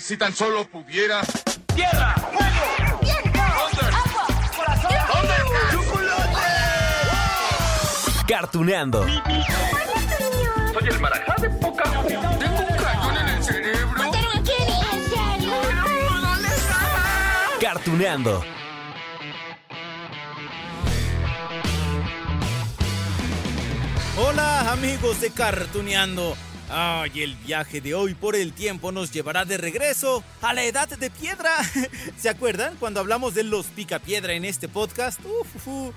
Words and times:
Si 0.00 0.16
tan 0.16 0.34
solo 0.34 0.66
pudiera. 0.66 1.20
¡Tierra! 1.74 2.14
¡Fuego! 2.14 3.00
¡Viento! 3.02 3.38
¡Agua! 3.38 4.26
¡Corazón! 4.56 4.90
¡Chocolate! 5.72 6.30
Cartuneando. 8.26 9.04
Soy 9.04 10.88
el 10.88 11.00
marajá 11.00 11.34
de 11.42 11.50
poca 11.50 11.82
Tengo 11.82 12.60
un 12.60 12.76
cañón 12.78 13.16
en 13.18 13.28
el 13.28 13.44
cerebro. 13.44 14.10
Cartuneando. 17.60 18.44
Hola 24.16 24.72
amigos 24.72 25.20
de 25.20 25.30
Cartuneando. 25.30 26.36
Ay, 26.72 27.22
el 27.22 27.34
viaje 27.34 27.80
de 27.80 27.96
hoy 27.96 28.14
por 28.14 28.36
el 28.36 28.52
tiempo 28.52 28.92
nos 28.92 29.10
llevará 29.10 29.44
de 29.44 29.56
regreso 29.56 30.22
a 30.40 30.54
la 30.54 30.62
edad 30.62 30.88
de 30.88 31.10
piedra. 31.10 31.50
¿Se 32.16 32.28
acuerdan 32.28 32.76
cuando 32.78 33.00
hablamos 33.00 33.34
de 33.34 33.42
los 33.42 33.66
picapiedra 33.66 34.34
en 34.34 34.44
este 34.44 34.68
podcast? 34.68 35.18
Uf, 35.24 35.66
uf, 35.66 35.94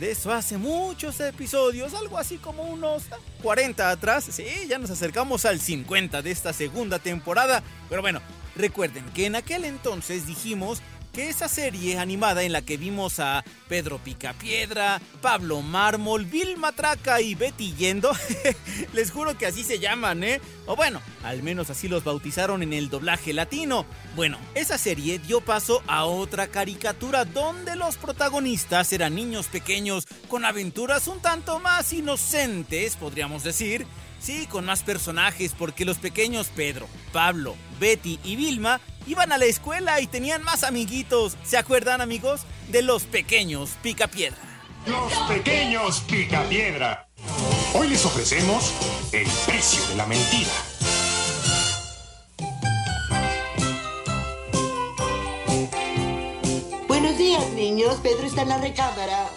de 0.00 0.10
eso 0.10 0.32
hace 0.32 0.58
muchos 0.58 1.20
episodios, 1.20 1.94
algo 1.94 2.18
así 2.18 2.38
como 2.38 2.64
unos 2.64 3.04
40 3.40 3.88
atrás. 3.88 4.26
Sí, 4.28 4.44
ya 4.68 4.78
nos 4.78 4.90
acercamos 4.90 5.44
al 5.44 5.60
50 5.60 6.20
de 6.22 6.32
esta 6.32 6.52
segunda 6.52 6.98
temporada. 6.98 7.62
Pero 7.88 8.02
bueno, 8.02 8.20
recuerden 8.56 9.04
que 9.14 9.26
en 9.26 9.36
aquel 9.36 9.64
entonces 9.64 10.26
dijimos 10.26 10.82
que 11.16 11.30
esa 11.30 11.48
serie 11.48 11.98
animada 11.98 12.42
en 12.42 12.52
la 12.52 12.60
que 12.60 12.76
vimos 12.76 13.20
a 13.20 13.42
Pedro 13.70 13.96
Picapiedra, 13.96 15.00
Pablo 15.22 15.62
Mármol, 15.62 16.26
Vilma 16.26 16.72
Traca 16.72 17.22
y 17.22 17.34
Betty 17.34 17.72
Yendo, 17.74 18.12
les 18.92 19.12
juro 19.12 19.38
que 19.38 19.46
así 19.46 19.64
se 19.64 19.78
llaman, 19.78 20.22
¿eh? 20.24 20.42
O 20.66 20.76
bueno, 20.76 21.00
al 21.24 21.42
menos 21.42 21.70
así 21.70 21.88
los 21.88 22.04
bautizaron 22.04 22.62
en 22.62 22.74
el 22.74 22.90
doblaje 22.90 23.32
latino. 23.32 23.86
Bueno, 24.14 24.36
esa 24.54 24.76
serie 24.76 25.18
dio 25.18 25.40
paso 25.40 25.82
a 25.86 26.04
otra 26.04 26.48
caricatura 26.48 27.24
donde 27.24 27.76
los 27.76 27.96
protagonistas 27.96 28.92
eran 28.92 29.14
niños 29.14 29.46
pequeños 29.46 30.06
con 30.28 30.44
aventuras 30.44 31.08
un 31.08 31.20
tanto 31.20 31.60
más 31.60 31.94
inocentes, 31.94 32.94
podríamos 32.96 33.42
decir. 33.42 33.86
Sí, 34.20 34.46
con 34.46 34.66
más 34.66 34.82
personajes, 34.82 35.54
porque 35.56 35.84
los 35.84 35.98
pequeños 35.98 36.48
Pedro, 36.48 36.88
Pablo, 37.12 37.54
Betty 37.78 38.18
y 38.24 38.36
Vilma 38.36 38.80
iban 39.06 39.32
a 39.32 39.38
la 39.38 39.44
escuela 39.44 40.00
y 40.00 40.06
tenían 40.06 40.42
más 40.42 40.64
amiguitos. 40.64 41.36
¿Se 41.44 41.56
acuerdan, 41.56 42.00
amigos? 42.00 42.42
De 42.68 42.82
los 42.82 43.04
pequeños 43.04 43.70
Picapiedra. 43.82 44.38
Los 44.86 45.12
pequeños 45.28 46.00
Picapiedra. 46.00 47.08
Hoy 47.74 47.88
les 47.88 48.04
ofrecemos 48.04 48.72
el 49.12 49.26
precio 49.46 49.86
de 49.88 49.94
la 49.96 50.06
mentira. 50.06 50.50
Buenos 56.88 57.18
días, 57.18 57.48
niños. 57.50 57.96
Pedro 58.02 58.26
está 58.26 58.42
en 58.42 58.48
la 58.48 58.58
recámara. 58.58 59.28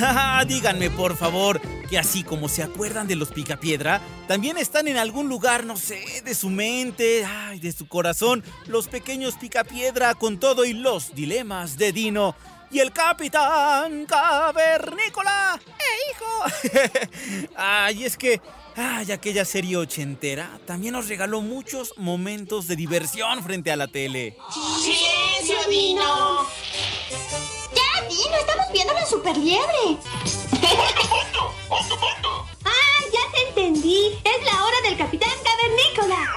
díganme 0.46 0.90
por 0.90 1.16
favor 1.16 1.60
que 1.88 1.98
así 1.98 2.22
como 2.22 2.48
se 2.48 2.62
acuerdan 2.62 3.06
de 3.06 3.16
los 3.16 3.30
Picapiedra, 3.30 4.00
también 4.28 4.56
están 4.56 4.88
en 4.88 4.96
algún 4.96 5.28
lugar, 5.28 5.64
no 5.64 5.76
sé, 5.76 6.22
de 6.24 6.34
su 6.34 6.48
mente, 6.48 7.24
ay, 7.24 7.58
de 7.58 7.72
su 7.72 7.88
corazón, 7.88 8.44
los 8.66 8.88
pequeños 8.88 9.34
Picapiedra 9.34 10.14
con 10.14 10.38
todo 10.38 10.64
y 10.64 10.72
los 10.72 11.14
dilemas 11.14 11.76
de 11.76 11.92
Dino. 11.92 12.36
Y 12.72 12.78
el 12.78 12.92
capitán 12.92 14.06
cavernícola. 14.06 15.60
¡Eh, 15.66 16.12
hijo! 16.12 17.50
ay, 17.56 18.04
es 18.04 18.16
que 18.16 18.40
Ay, 18.76 19.10
aquella 19.10 19.44
serie 19.44 19.76
ochentera 19.76 20.60
también 20.64 20.92
nos 20.92 21.08
regaló 21.08 21.42
muchos 21.42 21.92
momentos 21.96 22.68
de 22.68 22.76
diversión 22.76 23.42
frente 23.42 23.72
a 23.72 23.76
la 23.76 23.88
tele. 23.88 24.36
¡Silencio, 24.80 25.56
Dino! 25.68 26.46
¡Ya, 28.30 28.36
Dino! 28.36 28.38
¡Estamos 28.38 28.72
viendo 28.72 28.92
la 28.94 29.06
superliebre! 29.06 29.98
¡Ah, 32.64 33.04
ya 33.12 33.20
te 33.32 33.48
entendí! 33.48 34.18
¡Es 34.24 34.44
la 34.44 34.64
hora 34.64 34.80
del 34.84 34.96
Capitán 34.96 35.30
Cavernícola! 35.44 36.28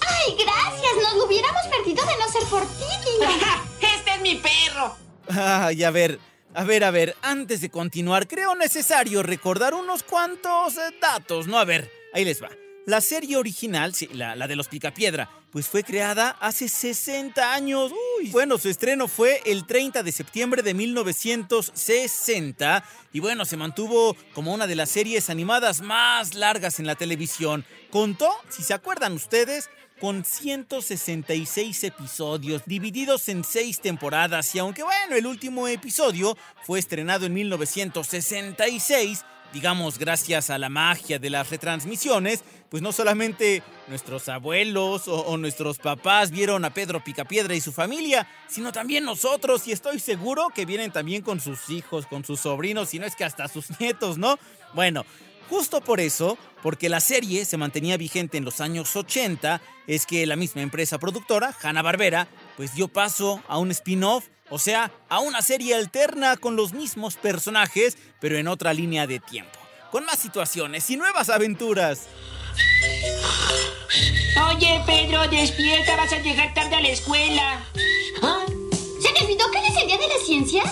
¡Ay, 0.00 0.36
gracias! 0.38 0.92
Nos 1.02 1.14
lo 1.16 1.24
hubiéramos 1.26 1.66
perdido 1.66 2.04
de 2.06 2.16
no 2.18 2.28
ser 2.28 2.44
por 2.44 2.62
ti. 2.62 2.84
¡Este 3.86 4.10
es 4.14 4.20
mi 4.20 4.36
perro! 4.36 4.96
Ay, 5.28 5.84
a 5.84 5.90
ver, 5.90 6.20
a 6.54 6.64
ver, 6.64 6.84
a 6.84 6.90
ver, 6.90 7.16
antes 7.22 7.60
de 7.60 7.70
continuar, 7.70 8.28
creo 8.28 8.54
necesario 8.54 9.22
recordar 9.22 9.74
unos 9.74 10.02
cuantos 10.02 10.76
eh, 10.78 10.94
datos, 11.00 11.46
¿no? 11.46 11.58
A 11.58 11.64
ver, 11.64 11.90
ahí 12.14 12.24
les 12.24 12.42
va. 12.42 12.48
La 12.86 13.00
serie 13.00 13.36
original, 13.36 13.94
sí, 13.96 14.08
la, 14.12 14.36
la, 14.36 14.46
de 14.46 14.54
los 14.54 14.68
Picapiedra, 14.68 15.28
pues 15.50 15.66
fue 15.66 15.82
creada 15.82 16.36
hace 16.38 16.68
60 16.68 17.52
años. 17.52 17.90
Uy, 18.20 18.30
bueno, 18.30 18.58
su 18.58 18.68
estreno 18.68 19.08
fue 19.08 19.42
el 19.44 19.66
30 19.66 20.04
de 20.04 20.12
septiembre 20.12 20.62
de 20.62 20.72
1960 20.72 22.84
y 23.12 23.18
bueno, 23.18 23.44
se 23.44 23.56
mantuvo 23.56 24.16
como 24.34 24.54
una 24.54 24.68
de 24.68 24.76
las 24.76 24.88
series 24.88 25.30
animadas 25.30 25.80
más 25.80 26.34
largas 26.34 26.78
en 26.78 26.86
la 26.86 26.94
televisión. 26.94 27.64
Contó, 27.90 28.30
si 28.50 28.62
se 28.62 28.72
acuerdan 28.72 29.14
ustedes, 29.14 29.68
con 30.00 30.24
166 30.24 31.82
episodios 31.82 32.62
divididos 32.66 33.28
en 33.28 33.42
6 33.42 33.80
temporadas 33.80 34.54
y 34.54 34.60
aunque 34.60 34.84
bueno, 34.84 35.16
el 35.16 35.26
último 35.26 35.66
episodio 35.66 36.38
fue 36.62 36.78
estrenado 36.78 37.26
en 37.26 37.34
1966, 37.34 39.24
digamos 39.52 39.98
gracias 39.98 40.50
a 40.50 40.58
la 40.58 40.68
magia 40.68 41.18
de 41.18 41.30
las 41.30 41.50
retransmisiones, 41.50 42.44
pues 42.68 42.82
no 42.82 42.92
solamente 42.92 43.62
nuestros 43.88 44.28
abuelos 44.28 45.08
o, 45.08 45.36
nuestros 45.36 45.78
papás 45.78 46.30
vieron 46.30 46.64
a 46.64 46.74
Pedro 46.74 47.02
Picapiedra 47.02 47.54
y 47.54 47.60
su 47.60 47.72
familia, 47.72 48.28
sino 48.48 48.72
también 48.72 49.04
nosotros 49.04 49.66
y 49.66 49.72
estoy 49.72 50.00
seguro 50.00 50.48
que 50.54 50.66
vienen 50.66 50.90
también 50.90 51.22
con 51.22 51.40
sus 51.40 51.70
hijos, 51.70 52.06
con 52.06 52.24
sus 52.24 52.40
sobrinos, 52.40 52.90
si 52.90 52.98
no 52.98 53.06
es 53.06 53.16
que 53.16 53.24
hasta 53.24 53.48
sus 53.48 53.66
nietos, 53.80 54.18
¿no? 54.18 54.38
Bueno, 54.74 55.04
Justo 55.48 55.80
por 55.80 56.00
eso, 56.00 56.36
porque 56.62 56.88
la 56.88 57.00
serie 57.00 57.44
se 57.44 57.56
mantenía 57.56 57.96
vigente 57.96 58.36
en 58.36 58.44
los 58.44 58.60
años 58.60 58.96
80, 58.96 59.60
es 59.86 60.04
que 60.04 60.26
la 60.26 60.34
misma 60.34 60.62
empresa 60.62 60.98
productora, 60.98 61.54
Hanna-Barbera, 61.62 62.26
pues 62.56 62.74
dio 62.74 62.88
paso 62.88 63.40
a 63.46 63.58
un 63.58 63.70
spin-off, 63.70 64.26
o 64.50 64.58
sea, 64.58 64.92
a 65.08 65.20
una 65.20 65.42
serie 65.42 65.74
alterna 65.74 66.36
con 66.36 66.56
los 66.56 66.72
mismos 66.72 67.16
personajes, 67.16 67.96
pero 68.20 68.38
en 68.38 68.48
otra 68.48 68.72
línea 68.72 69.06
de 69.06 69.20
tiempo, 69.20 69.58
con 69.90 70.04
más 70.04 70.18
situaciones 70.18 70.88
y 70.90 70.96
nuevas 70.96 71.28
aventuras. 71.28 72.08
Oye, 74.48 74.80
Pedro, 74.86 75.26
despierta, 75.28 75.96
vas 75.96 76.12
a 76.12 76.18
llegar 76.18 76.52
tarde 76.54 76.76
a 76.76 76.80
la 76.80 76.88
escuela. 76.88 77.64
¿Ah? 78.22 78.44
¿Se 79.00 79.12
te 79.12 79.24
olvidó 79.24 79.50
que 79.50 79.58
es 79.58 79.76
el 79.76 79.86
día 79.86 79.98
de 79.98 80.08
la 80.08 80.18
ciencia? 80.24 80.62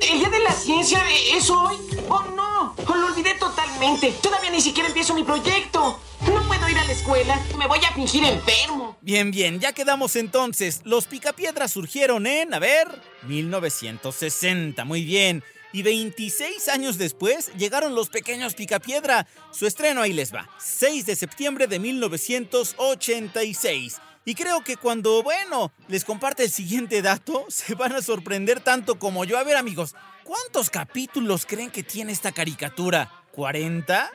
¿El 0.00 0.18
día 0.18 0.28
de 0.28 0.40
la 0.40 0.52
ciencia 0.52 1.02
es 1.34 1.50
hoy? 1.50 1.76
¡Oh, 2.08 2.22
no! 2.34 2.74
Lo 2.94 3.06
olvidé 3.06 3.34
totalmente. 3.34 4.12
Todavía 4.22 4.50
ni 4.50 4.60
siquiera 4.60 4.88
empiezo 4.88 5.14
mi 5.14 5.22
proyecto. 5.24 6.00
No 6.22 6.42
puedo 6.46 6.68
ir 6.68 6.78
a 6.78 6.84
la 6.84 6.92
escuela. 6.92 7.40
Me 7.56 7.66
voy 7.66 7.78
a 7.78 7.92
fingir 7.92 8.24
enfermo. 8.24 8.89
Bien, 9.02 9.30
bien, 9.30 9.60
ya 9.60 9.72
quedamos 9.72 10.14
entonces. 10.16 10.82
Los 10.84 11.06
picapiedras 11.06 11.72
surgieron 11.72 12.26
en, 12.26 12.52
a 12.52 12.58
ver, 12.58 12.86
1960. 13.22 14.84
Muy 14.84 15.04
bien. 15.04 15.42
Y 15.72 15.82
26 15.82 16.68
años 16.68 16.98
después 16.98 17.50
llegaron 17.56 17.94
los 17.94 18.10
pequeños 18.10 18.54
Picapiedra. 18.54 19.26
Su 19.52 19.66
estreno 19.66 20.02
ahí 20.02 20.12
les 20.12 20.34
va. 20.34 20.50
6 20.58 21.06
de 21.06 21.16
septiembre 21.16 21.66
de 21.66 21.78
1986. 21.78 23.96
Y 24.26 24.34
creo 24.34 24.62
que 24.62 24.76
cuando, 24.76 25.22
bueno, 25.22 25.72
les 25.88 26.04
comparte 26.04 26.44
el 26.44 26.50
siguiente 26.50 27.00
dato, 27.00 27.46
se 27.48 27.74
van 27.74 27.92
a 27.92 28.02
sorprender 28.02 28.60
tanto 28.60 28.98
como 28.98 29.24
yo. 29.24 29.38
A 29.38 29.44
ver, 29.44 29.56
amigos, 29.56 29.94
¿cuántos 30.24 30.68
capítulos 30.68 31.46
creen 31.46 31.70
que 31.70 31.84
tiene 31.84 32.12
esta 32.12 32.32
caricatura? 32.32 33.10
¿40? 33.34 34.10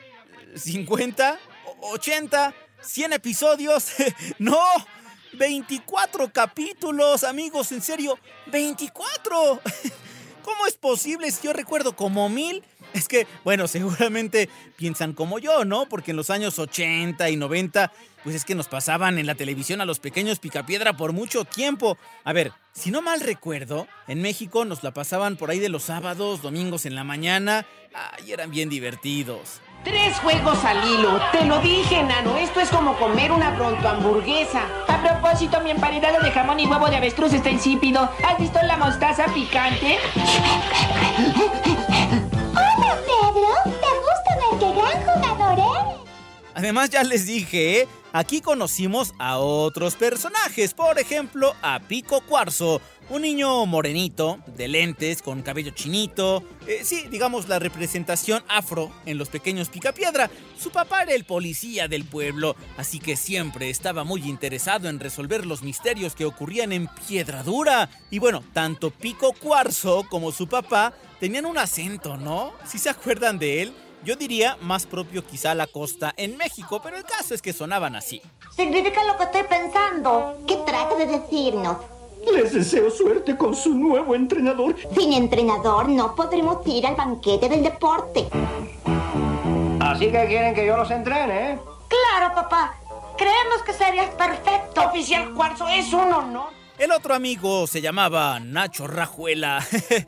¿50? 0.56 1.40
¿80? 1.82 2.54
¿100 2.86 3.14
episodios? 3.14 3.88
¡No! 4.40 4.60
24 5.34 6.32
capítulos, 6.32 7.24
amigos, 7.24 7.72
en 7.72 7.82
serio, 7.82 8.18
24. 8.48 9.62
¿Cómo 10.44 10.68
es 10.68 10.76
posible 10.78 11.32
si 11.32 11.48
yo 11.48 11.54
recuerdo 11.54 11.96
como 11.96 12.30
mil? 12.30 12.64
Es 12.94 13.08
que, 13.08 13.28
bueno, 13.44 13.68
seguramente 13.68 14.50
piensan 14.78 15.14
como 15.14 15.40
yo, 15.40 15.66
¿no? 15.66 15.90
Porque 15.90 16.12
en 16.12 16.18
los 16.18 16.30
años 16.30 16.60
80 16.60 17.30
y 17.30 17.36
90, 17.36 17.92
pues 18.24 18.36
es 18.36 18.46
que 18.46 18.56
nos 18.56 18.68
pasaban 18.68 19.18
en 19.18 19.26
la 19.26 19.36
televisión 19.36 19.82
a 19.82 19.86
los 19.86 20.00
pequeños 20.00 20.40
Picapiedra 20.40 20.96
por 20.96 21.12
mucho 21.12 21.46
tiempo. 21.46 21.98
A 22.24 22.32
ver, 22.32 22.52
si 22.74 22.92
no 22.92 23.02
mal 23.02 23.22
recuerdo, 23.22 23.88
en 24.08 24.22
México 24.22 24.66
nos 24.66 24.84
la 24.84 24.94
pasaban 24.94 25.36
por 25.36 25.50
ahí 25.50 25.60
de 25.60 25.70
los 25.70 25.84
sábados, 25.84 26.42
domingos 26.42 26.86
en 26.86 26.96
la 26.96 27.04
mañana. 27.04 27.66
Ay, 27.94 28.32
eran 28.32 28.52
bien 28.52 28.70
divertidos. 28.70 29.62
Tres 29.86 30.18
juegos 30.18 30.66
al 30.66 30.84
hilo. 30.84 31.22
Te 31.32 31.46
lo 31.46 31.60
dije, 31.60 32.02
nano. 32.02 32.36
Esto 32.38 32.60
es 32.60 32.70
como 32.70 32.98
comer 32.98 33.32
una 33.32 33.56
pronto 33.56 33.88
hamburguesa. 33.88 34.64
A 34.88 35.00
propósito, 35.00 35.62
mi 35.62 35.70
emparedado 35.70 36.22
de 36.22 36.32
jamón 36.32 36.60
y 36.60 36.66
huevo 36.66 36.88
de 36.88 36.96
avestruz 36.96 37.34
está 37.34 37.52
insípido. 37.52 38.10
¿Has 38.28 38.40
visto 38.40 38.60
la 38.64 38.78
mostaza 38.78 39.26
picante? 39.28 40.00
Hola, 42.56 42.98
Pedro. 43.06 43.48
¿Te 43.64 43.92
gusta 44.02 44.32
ver 44.42 44.60
qué 44.60 44.74
gran 44.82 45.04
jugador 45.04 45.60
eres? 45.60 46.00
Además, 46.56 46.90
ya 46.90 47.04
les 47.04 47.28
dije, 47.28 47.82
¿eh? 47.82 47.88
Aquí 48.16 48.40
conocimos 48.40 49.14
a 49.20 49.40
otros 49.40 49.96
personajes. 49.96 50.74
Por 50.74 51.00
ejemplo, 51.00 51.54
a 51.62 51.82
Pico 51.82 52.22
Cuarzo, 52.22 52.82
un 53.10 53.24
niño 53.24 53.66
morenito, 53.66 54.40
de 54.56 54.70
lentes, 54.70 55.22
con 55.22 55.42
cabello 55.42 55.72
chinito. 55.72 56.42
Eh, 56.66 56.80
sí, 56.84 57.08
digamos 57.12 57.50
la 57.50 57.60
representación 57.60 58.42
afro 58.48 58.90
en 59.06 59.18
los 59.18 59.28
pequeños 59.28 59.68
Picapiedra. 59.68 60.32
Su 60.58 60.72
papá 60.72 61.04
era 61.04 61.14
el 61.14 61.26
policía 61.26 61.90
del 61.90 62.06
pueblo, 62.06 62.56
así 62.78 63.00
que 63.00 63.18
siempre 63.18 63.70
estaba 63.70 64.06
muy 64.06 64.22
interesado 64.22 64.88
en 64.88 65.02
resolver 65.02 65.46
los 65.46 65.62
misterios 65.62 66.16
que 66.16 66.26
ocurrían 66.26 66.72
en 66.72 66.88
Piedra 67.08 67.44
Dura. 67.44 67.90
Y 68.12 68.20
bueno, 68.20 68.44
tanto 68.54 68.92
Pico 68.92 69.34
Cuarzo 69.34 70.06
como 70.10 70.32
su 70.32 70.48
papá 70.48 70.94
tenían 71.20 71.46
un 71.46 71.58
acento, 71.58 72.16
¿no? 72.16 72.54
Si 72.66 72.80
se 72.80 72.90
acuerdan 72.90 73.40
de 73.40 73.62
él. 73.62 73.74
Yo 74.06 74.16
diría 74.16 74.56
más 74.62 74.86
propio 74.86 75.26
quizá 75.26 75.52
a 75.52 75.56
la 75.56 75.66
costa 75.66 76.14
en 76.16 76.38
México, 76.38 76.80
pero 76.84 76.96
el 76.96 77.04
caso 77.04 77.34
es 77.34 77.42
que 77.42 77.54
sonaban 77.54 77.96
así. 77.96 78.22
Significa 78.56 79.04
lo 79.04 79.18
que 79.18 79.24
estoy 79.24 79.44
pensando. 79.50 80.38
¿Qué 80.48 80.58
trata 80.58 80.96
de 80.96 81.08
decirnos? 81.08 81.78
Les 82.32 82.54
deseo 82.54 82.92
suerte 82.92 83.36
con 83.36 83.56
su 83.56 83.74
nuevo 83.74 84.14
entrenador. 84.14 84.76
Sin 84.96 85.12
entrenador 85.12 85.90
no 85.90 86.14
podremos 86.14 86.66
ir 86.68 86.86
al 86.86 86.96
banquete 86.96 87.50
del 87.50 87.64
deporte. 87.64 88.28
Así 89.80 90.12
que 90.12 90.26
quieren 90.28 90.54
que 90.54 90.68
yo 90.68 90.78
los 90.78 90.92
entrene, 90.92 91.54
¿eh? 91.54 91.60
Claro, 91.88 92.36
papá. 92.36 92.76
Creemos 93.18 93.64
que 93.66 93.74
serías 93.74 94.12
perfecto. 94.12 94.82
Oficial 94.82 95.34
Cuarzo, 95.34 95.68
es 95.68 95.92
un 95.92 96.14
honor. 96.14 96.50
El 96.78 96.92
otro 96.92 97.16
amigo 97.16 97.68
se 97.68 97.82
llamaba 97.82 98.40
Nacho 98.42 98.86
Rajuela. 98.86 99.66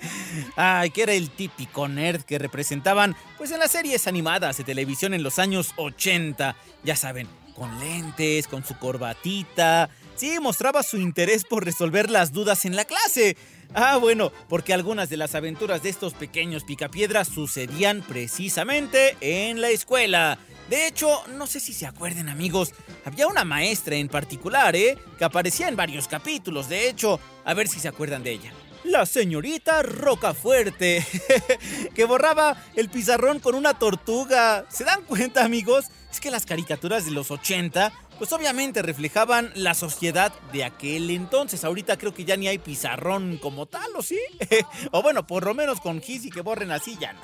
Ay, 0.58 0.90
que 0.90 1.04
era 1.04 1.14
el 1.14 1.30
típico 1.30 1.88
nerd 1.88 2.24
que 2.24 2.38
representaban 2.38 3.16
pues 3.38 3.52
en 3.52 3.60
las 3.60 3.72
series 3.72 4.06
animadas 4.06 4.58
de 4.58 4.66
televisión 4.66 5.14
en 5.14 5.24
los 5.24 5.40
años 5.40 5.74
80. 5.78 6.58
Ya 6.84 6.96
saben, 6.98 7.30
con 7.56 7.80
lentes, 7.80 8.48
con 8.48 8.66
su 8.66 8.78
corbatita. 8.78 9.90
Sí, 10.16 10.40
mostraba 10.42 10.84
su 10.84 10.98
interés 10.98 11.46
por 11.46 11.64
resolver 11.64 12.10
las 12.10 12.34
dudas 12.34 12.66
en 12.66 12.76
la 12.76 12.84
clase. 12.84 13.38
Ah, 13.74 13.98
bueno, 13.98 14.34
porque 14.50 14.74
algunas 14.74 15.10
de 15.10 15.18
las 15.18 15.36
aventuras 15.36 15.84
de 15.84 15.90
estos 15.90 16.16
pequeños 16.16 16.66
picapiedras 16.66 17.30
sucedían 17.30 18.02
precisamente 18.02 19.16
en 19.22 19.62
la 19.62 19.70
escuela. 19.70 20.38
De 20.70 20.86
hecho, 20.86 21.24
no 21.30 21.48
sé 21.48 21.60
si 21.60 21.74
se 21.74 21.86
acuerden 21.86 22.28
amigos, 22.28 22.74
había 23.06 23.28
una 23.28 23.46
maestra 23.46 23.96
en 23.96 24.10
particular, 24.10 24.76
¿eh? 24.76 24.98
Que 25.18 25.24
aparecía 25.24 25.70
en 25.70 25.78
varios 25.78 26.08
capítulos, 26.08 26.68
de 26.68 26.90
hecho, 26.90 27.20
a 27.46 27.54
ver 27.54 27.70
si 27.70 27.80
se 27.80 27.88
acuerdan 27.88 28.24
de 28.24 28.32
ella. 28.32 28.54
La 28.84 29.06
señorita 29.06 29.82
Rocafuerte, 29.82 31.06
que 31.96 32.06
borraba 32.06 32.64
el 32.76 32.90
pizarrón 32.90 33.40
con 33.40 33.56
una 33.56 33.80
tortuga. 33.80 34.66
¿Se 34.70 34.84
dan 34.84 35.04
cuenta 35.04 35.44
amigos? 35.44 35.86
Es 36.12 36.20
que 36.20 36.32
las 36.32 36.46
caricaturas 36.46 37.06
de 37.06 37.12
los 37.12 37.32
80 37.32 37.92
pues 38.18 38.34
obviamente 38.34 38.82
reflejaban 38.82 39.52
la 39.56 39.74
sociedad 39.74 40.34
de 40.52 40.64
aquel 40.64 41.10
entonces. 41.10 41.64
Ahorita 41.64 41.98
creo 41.98 42.14
que 42.14 42.26
ya 42.26 42.36
ni 42.36 42.48
hay 42.48 42.58
pizarrón 42.58 43.38
como 43.38 43.68
tal, 43.68 43.90
¿o 43.96 44.02
sí? 44.02 44.20
o 44.92 45.02
bueno, 45.02 45.28
por 45.28 45.46
lo 45.46 45.54
menos 45.54 45.80
con 45.80 46.02
Gis 46.02 46.26
y 46.26 46.30
que 46.30 46.42
borren 46.42 46.72
así 46.72 46.98
ya 47.00 47.14
no. 47.14 47.22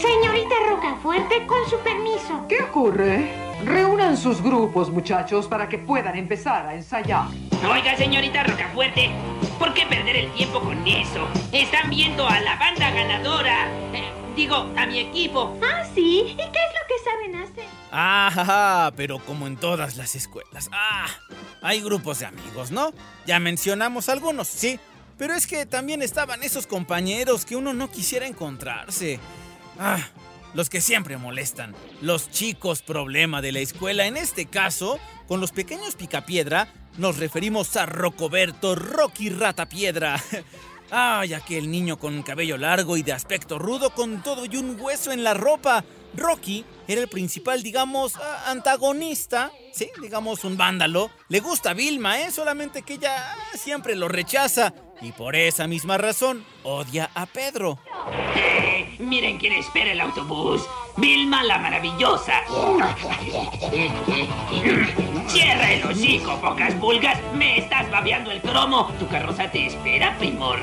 Señorita 0.00 0.54
Rocafuerte, 0.68 1.46
con 1.46 1.68
su 1.68 1.78
permiso. 1.78 2.46
¿Qué 2.48 2.62
ocurre? 2.62 3.48
Reúnan 3.64 4.16
sus 4.16 4.40
grupos, 4.40 4.90
muchachos, 4.90 5.48
para 5.48 5.68
que 5.68 5.78
puedan 5.78 6.16
empezar 6.16 6.66
a 6.66 6.74
ensayar. 6.74 7.28
Oiga, 7.68 7.96
señorita 7.96 8.44
Rocafuerte, 8.44 9.10
¿por 9.58 9.74
qué 9.74 9.84
perder 9.86 10.16
el 10.16 10.32
tiempo 10.34 10.60
con 10.60 10.86
eso? 10.86 11.26
Están 11.50 11.90
viendo 11.90 12.26
a 12.26 12.38
la 12.40 12.56
banda 12.56 12.90
ganadora. 12.90 13.68
Digo, 14.38 14.54
a 14.76 14.86
mi 14.86 15.00
equipo. 15.00 15.58
Ah, 15.60 15.84
sí. 15.96 16.20
¿Y 16.20 16.36
qué 16.36 16.42
es 16.44 16.46
lo 16.46 16.86
que 16.86 17.04
saben 17.04 17.34
hacer? 17.42 17.64
Ah, 17.90 18.92
pero 18.94 19.18
como 19.18 19.48
en 19.48 19.56
todas 19.56 19.96
las 19.96 20.14
escuelas. 20.14 20.70
Ah, 20.70 21.08
hay 21.60 21.80
grupos 21.80 22.20
de 22.20 22.26
amigos, 22.26 22.70
¿no? 22.70 22.92
Ya 23.26 23.40
mencionamos 23.40 24.08
algunos, 24.08 24.46
sí. 24.46 24.78
Pero 25.16 25.34
es 25.34 25.48
que 25.48 25.66
también 25.66 26.02
estaban 26.02 26.44
esos 26.44 26.68
compañeros 26.68 27.44
que 27.44 27.56
uno 27.56 27.74
no 27.74 27.90
quisiera 27.90 28.28
encontrarse. 28.28 29.18
Ah, 29.76 30.06
los 30.54 30.70
que 30.70 30.80
siempre 30.80 31.16
molestan. 31.16 31.74
Los 32.00 32.30
chicos 32.30 32.82
problema 32.82 33.42
de 33.42 33.50
la 33.50 33.58
escuela. 33.58 34.06
En 34.06 34.16
este 34.16 34.46
caso, 34.46 35.00
con 35.26 35.40
los 35.40 35.50
pequeños 35.50 35.96
picapiedra, 35.96 36.72
nos 36.96 37.18
referimos 37.18 37.76
a 37.76 37.86
Rocoberto 37.86 38.76
Rocky 38.76 39.30
Rata 39.30 39.68
Piedra. 39.68 40.22
Ay, 40.90 41.34
aquel 41.34 41.70
niño 41.70 41.98
con 41.98 42.22
cabello 42.22 42.56
largo 42.56 42.96
y 42.96 43.02
de 43.02 43.12
aspecto 43.12 43.58
rudo 43.58 43.90
con 43.90 44.22
todo 44.22 44.46
y 44.46 44.56
un 44.56 44.80
hueso 44.80 45.12
en 45.12 45.22
la 45.22 45.34
ropa. 45.34 45.84
Rocky 46.14 46.64
era 46.86 47.02
el 47.02 47.08
principal, 47.08 47.62
digamos, 47.62 48.14
antagonista, 48.46 49.52
sí, 49.74 49.90
digamos 50.00 50.44
un 50.44 50.56
vándalo. 50.56 51.10
Le 51.28 51.40
gusta 51.40 51.70
a 51.70 51.74
Vilma, 51.74 52.22
¿eh? 52.22 52.30
Solamente 52.30 52.82
que 52.82 52.94
ella 52.94 53.36
siempre 53.54 53.94
lo 53.94 54.08
rechaza. 54.08 54.72
Y 55.00 55.12
por 55.12 55.36
esa 55.36 55.66
misma 55.68 55.96
razón, 55.96 56.44
odia 56.64 57.10
a 57.14 57.26
Pedro. 57.26 57.78
Eh, 58.34 58.96
miren 58.98 59.38
quién 59.38 59.52
espera 59.52 59.92
el 59.92 60.00
autobús. 60.00 60.68
Vilma 60.96 61.44
la 61.44 61.58
maravillosa. 61.58 62.42
Cierra 65.28 65.72
el 65.72 65.84
hocico, 65.84 66.40
pocas 66.40 66.74
pulgas. 66.74 67.18
Me 67.34 67.58
estás 67.58 67.88
babeando 67.90 68.32
el 68.32 68.40
cromo. 68.40 68.92
Tu 68.98 69.06
carroza 69.08 69.48
te 69.50 69.66
espera, 69.66 70.16
primor. 70.18 70.58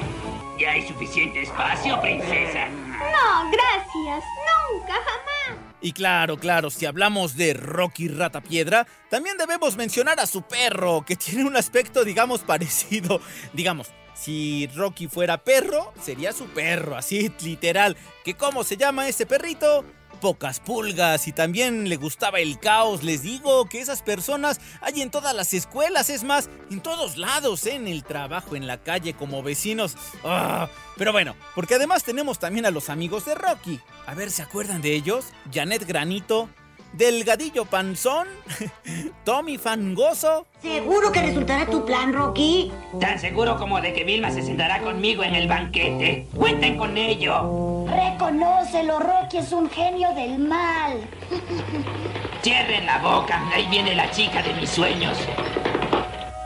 Ya 0.59 0.71
hay 0.71 0.85
suficiente 0.85 1.43
espacio, 1.43 1.99
princesa. 2.01 2.68
No, 2.68 3.51
gracias. 3.51 4.23
Nunca, 4.71 4.94
jamás. 4.94 5.59
Y 5.81 5.94
claro, 5.94 6.37
claro, 6.37 6.69
si 6.71 6.85
hablamos 6.85 7.35
de 7.35 7.54
Rocky 7.54 8.07
Rata 8.07 8.42
Piedra, 8.42 8.87
también 9.09 9.37
debemos 9.37 9.77
mencionar 9.77 10.19
a 10.19 10.25
su 10.25 10.42
perro, 10.42 11.04
que 11.06 11.15
tiene 11.15 11.45
un 11.45 11.56
aspecto, 11.56 12.04
digamos, 12.04 12.42
parecido. 12.42 13.21
Digamos, 13.54 13.92
si 14.16 14.68
Rocky 14.68 15.07
fuera 15.07 15.44
perro, 15.44 15.94
sería 16.02 16.34
su 16.34 16.45
perro, 16.45 16.95
así 16.95 17.31
literal. 17.44 17.98
¿Que 18.24 18.36
cómo 18.36 18.64
se 18.64 18.78
llama 18.78 19.07
ese 19.07 19.26
perrito? 19.26 19.86
Pocas 20.22 20.62
pulgas 20.62 21.28
y 21.28 21.34
también 21.34 21.90
le 21.90 21.98
gustaba 21.98 22.40
el 22.40 22.57
caos. 22.57 23.04
Les 23.04 23.22
digo 23.22 23.68
que 23.68 23.81
esas 23.81 24.02
personas 24.02 24.62
hay 24.81 25.02
en 25.02 25.12
todas 25.12 25.36
las 25.36 25.54
escuelas, 25.54 26.10
es 26.10 26.24
más, 26.24 26.50
en 26.72 26.80
todos 26.80 27.18
lados, 27.18 27.66
¿eh? 27.66 27.76
en 27.76 27.88
el 27.88 28.04
trabajo, 28.04 28.56
en 28.56 28.66
la 28.66 28.81
calle, 28.81 29.14
como 29.14 29.44
vecinos. 29.44 29.98
Ah, 30.24 30.69
pero 30.98 31.12
bueno, 31.12 31.36
porque 31.54 31.76
además 31.76 32.04
tenemos 32.04 32.40
también 32.40 32.66
a 32.66 32.72
los 32.72 32.90
amigos 32.90 33.26
de 33.26 33.36
Rocky. 33.36 33.81
A 34.07 34.16
ver, 34.16 34.31
¿se 34.31 34.42
acuerdan 34.42 34.81
de 34.81 34.95
ellos? 34.95 35.26
Janet 35.54 35.86
Granito, 35.86 36.50
Delgadillo 36.94 37.66
Panzón, 37.66 38.28
Tommy 39.25 39.57
Fangoso. 39.57 40.45
¿Seguro 40.61 41.11
que 41.11 41.19
resultará 41.19 41.65
tu 41.65 41.83
plan, 41.83 42.13
Rocky? 42.13 42.71
Tan 43.01 43.19
seguro 43.19 43.57
como 43.57 43.81
de 43.81 43.91
que 43.91 44.03
Vilma 44.03 44.29
se 44.29 44.44
sentará 44.44 44.81
conmigo 44.81 45.23
en 45.23 45.33
el 45.33 45.47
banquete. 45.47 46.27
Cuenten 46.37 46.77
con 46.77 46.95
ello. 46.95 47.85
Reconócelo, 47.87 48.99
Rocky 48.99 49.37
es 49.37 49.51
un 49.51 49.67
genio 49.67 50.13
del 50.13 50.37
mal. 50.37 51.01
Cierren 52.44 52.85
la 52.85 52.99
boca, 52.99 53.49
ahí 53.51 53.65
viene 53.67 53.95
la 53.95 54.11
chica 54.11 54.44
de 54.44 54.53
mis 54.53 54.69
sueños. 54.69 55.17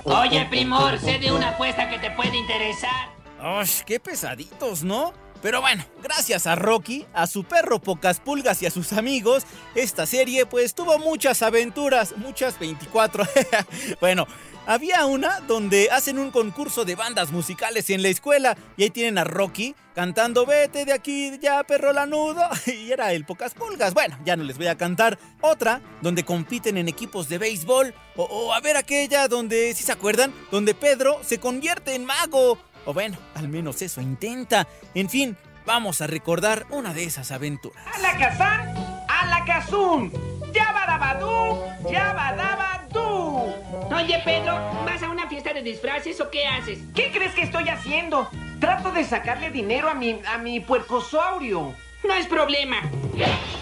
Oye, 0.06 0.46
primor, 0.50 0.98
sé 1.00 1.20
de 1.20 1.34
una 1.34 1.50
apuesta 1.50 1.90
que 1.90 2.00
te 2.00 2.10
puede 2.12 2.38
interesar. 2.38 3.10
¡Ay, 3.42 3.68
qué 3.86 4.00
pesaditos, 4.00 4.84
¿no? 4.84 5.14
Pero 5.42 5.62
bueno, 5.62 5.86
gracias 6.04 6.48
a 6.48 6.56
Rocky, 6.56 7.06
a 7.14 7.26
su 7.26 7.46
perro 7.46 7.80
Pocas 7.80 8.20
Pulgas 8.20 8.62
y 8.62 8.66
a 8.66 8.72
sus 8.72 8.92
amigos, 8.94 9.44
esta 9.74 10.06
serie 10.06 10.46
pues 10.46 10.76
tuvo 10.76 11.00
muchas 11.00 11.42
aventuras, 11.42 12.18
muchas 12.18 12.60
24. 12.60 13.24
bueno, 14.02 14.28
había 14.66 15.06
una 15.06 15.40
donde 15.40 15.90
hacen 15.92 16.20
un 16.20 16.30
concurso 16.30 16.84
de 16.84 16.96
bandas 16.96 17.32
musicales 17.32 17.90
en 17.90 18.04
la 18.04 18.10
escuela 18.10 18.58
y 18.76 18.84
ahí 18.84 18.90
tienen 18.90 19.18
a 19.18 19.24
Rocky 19.24 19.76
cantando 19.96 20.46
Vete 20.46 20.86
de 20.86 20.94
aquí 20.94 21.38
ya, 21.42 21.64
perro 21.64 21.92
lanudo. 21.92 22.42
Y 22.68 22.92
era 22.92 23.12
el 23.14 23.26
Pocas 23.26 23.54
Pulgas. 23.54 23.94
Bueno, 23.94 24.18
ya 24.24 24.36
no 24.36 24.44
les 24.44 24.58
voy 24.58 24.68
a 24.68 24.78
cantar. 24.78 25.18
Otra 25.42 25.82
donde 26.02 26.24
compiten 26.24 26.78
en 26.78 26.88
equipos 26.88 27.30
de 27.30 27.38
béisbol. 27.38 27.94
O, 28.16 28.24
o 28.24 28.54
a 28.54 28.60
ver 28.60 28.78
aquella 28.78 29.28
donde, 29.28 29.74
si 29.74 29.84
se 29.84 29.92
acuerdan, 29.92 30.34
donde 30.52 30.74
Pedro 30.74 31.20
se 31.24 31.40
convierte 31.40 31.96
en 31.96 32.06
mago. 32.06 32.58
O 32.90 32.94
bueno, 32.94 33.20
al 33.36 33.48
menos 33.50 33.84
eso 33.84 34.02
intenta. 34.02 34.68
En 34.96 35.12
fin, 35.12 35.38
vamos 35.64 36.02
a 36.02 36.08
recordar 36.08 36.66
una 36.72 36.92
de 36.92 37.04
esas 37.04 37.32
aventuras. 37.32 37.86
¡A 37.86 38.00
la 38.00 38.18
Kazán! 38.18 38.74
¡A 39.08 39.26
la 39.28 39.46
Kazún! 39.46 40.12
¡Yabadabadú! 40.52 41.62
¡Yabadabadú! 41.88 43.54
Oye, 43.96 44.20
Pedro, 44.26 44.56
¿vas 44.88 45.04
a 45.04 45.10
una 45.12 45.30
fiesta 45.30 45.54
de 45.54 45.62
disfraces 45.62 46.20
o 46.20 46.32
qué 46.32 46.48
haces? 46.48 46.80
¿Qué 46.96 47.12
crees 47.12 47.36
que 47.36 47.44
estoy 47.44 47.70
haciendo? 47.70 48.28
Trato 48.60 48.92
de 48.92 49.04
sacarle 49.04 49.52
dinero 49.52 49.88
a 49.88 49.94
mi, 49.94 50.20
a 50.28 50.40
mi 50.40 50.60
puercosaurio. 50.60 51.76
No 52.04 52.14
es 52.16 52.26
problema. 52.26 52.78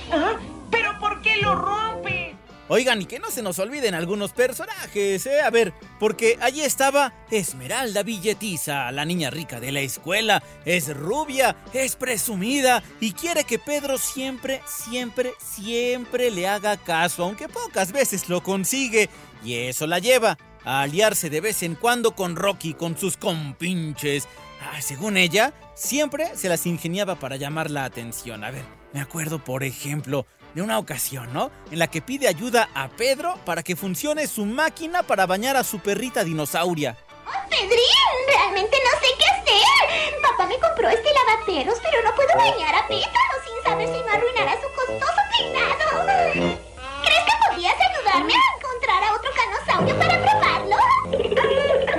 ¿Ah? 0.09 0.35
¿Pero 0.71 0.97
por 1.01 1.21
qué 1.21 1.35
lo 1.41 1.53
rompes? 1.53 2.16
Oigan, 2.69 3.01
y 3.01 3.05
que 3.05 3.19
no 3.19 3.31
se 3.31 3.41
nos 3.41 3.59
olviden 3.59 3.95
algunos 3.95 4.33
personajes, 4.33 5.25
¿eh? 5.25 5.41
A 5.41 5.49
ver, 5.49 5.73
porque 5.99 6.37
allí 6.41 6.61
estaba 6.61 7.13
Esmeralda 7.31 8.03
Billetiza, 8.03 8.91
la 8.91 9.05
niña 9.05 9.29
rica 9.29 9.61
de 9.61 9.71
la 9.71 9.79
escuela. 9.79 10.43
Es 10.65 10.93
rubia, 10.95 11.55
es 11.73 11.95
presumida 11.95 12.83
y 12.99 13.13
quiere 13.13 13.45
que 13.45 13.57
Pedro 13.57 13.97
siempre, 13.97 14.61
siempre, 14.65 15.33
siempre 15.39 16.29
le 16.29 16.47
haga 16.47 16.75
caso, 16.75 17.23
aunque 17.23 17.47
pocas 17.47 17.93
veces 17.93 18.27
lo 18.27 18.43
consigue. 18.43 19.09
Y 19.45 19.53
eso 19.53 19.87
la 19.87 19.99
lleva 19.99 20.37
a 20.65 20.81
aliarse 20.81 21.29
de 21.29 21.39
vez 21.39 21.63
en 21.63 21.75
cuando 21.75 22.15
con 22.15 22.35
Rocky, 22.35 22.73
con 22.73 22.97
sus 22.97 23.15
compinches. 23.15 24.27
Ah, 24.61 24.81
según 24.81 25.15
ella, 25.15 25.53
siempre 25.73 26.35
se 26.35 26.49
las 26.49 26.65
ingeniaba 26.65 27.15
para 27.15 27.37
llamar 27.37 27.71
la 27.71 27.85
atención. 27.85 28.43
A 28.43 28.51
ver, 28.51 28.76
me 28.97 29.03
acuerdo, 29.03 29.37
por 29.37 29.63
ejemplo, 29.63 30.25
de 30.55 30.63
una 30.63 30.79
ocasión, 30.79 31.31
¿no? 31.31 31.51
En 31.69 31.77
la 31.77 31.85
que 31.85 32.01
pide 32.01 32.27
ayuda 32.27 32.67
a 32.73 32.87
Pedro 32.87 33.35
para 33.45 33.61
que 33.61 33.75
funcione 33.75 34.25
su 34.25 34.43
máquina 34.43 35.03
para 35.03 35.27
bañar 35.27 35.55
a 35.55 35.63
su 35.63 35.77
perrita 35.77 36.23
dinosauria. 36.23 36.97
¡Oh, 37.27 37.47
Pedrín! 37.47 37.77
Realmente 38.27 38.75
no 38.83 38.99
sé 38.99 39.07
qué 39.19 39.25
hacer. 39.25 40.19
Papá 40.23 40.47
me 40.47 40.57
compró 40.57 40.89
este 40.89 41.09
lavateros, 41.13 41.77
pero 41.83 42.01
no 42.03 42.15
puedo 42.15 42.29
bañar 42.35 42.73
a 42.73 42.87
Pétalo 42.87 43.35
sin 43.45 43.63
saber 43.63 43.87
si 43.87 44.01
no 44.01 44.11
arruinará 44.11 44.55
su 44.55 44.67
costoso 44.75 45.21
peinado. 45.37 46.57
¿Crees 47.05 47.23
que 47.23 47.49
podrías 47.49 47.75
ayudarme 47.79 48.33
a 48.33 48.57
encontrar 48.57 49.03
a 49.03 49.13
otro 49.13 49.29
canosaurio 49.37 49.99
para 49.99 50.21
probarlo? 50.23 50.77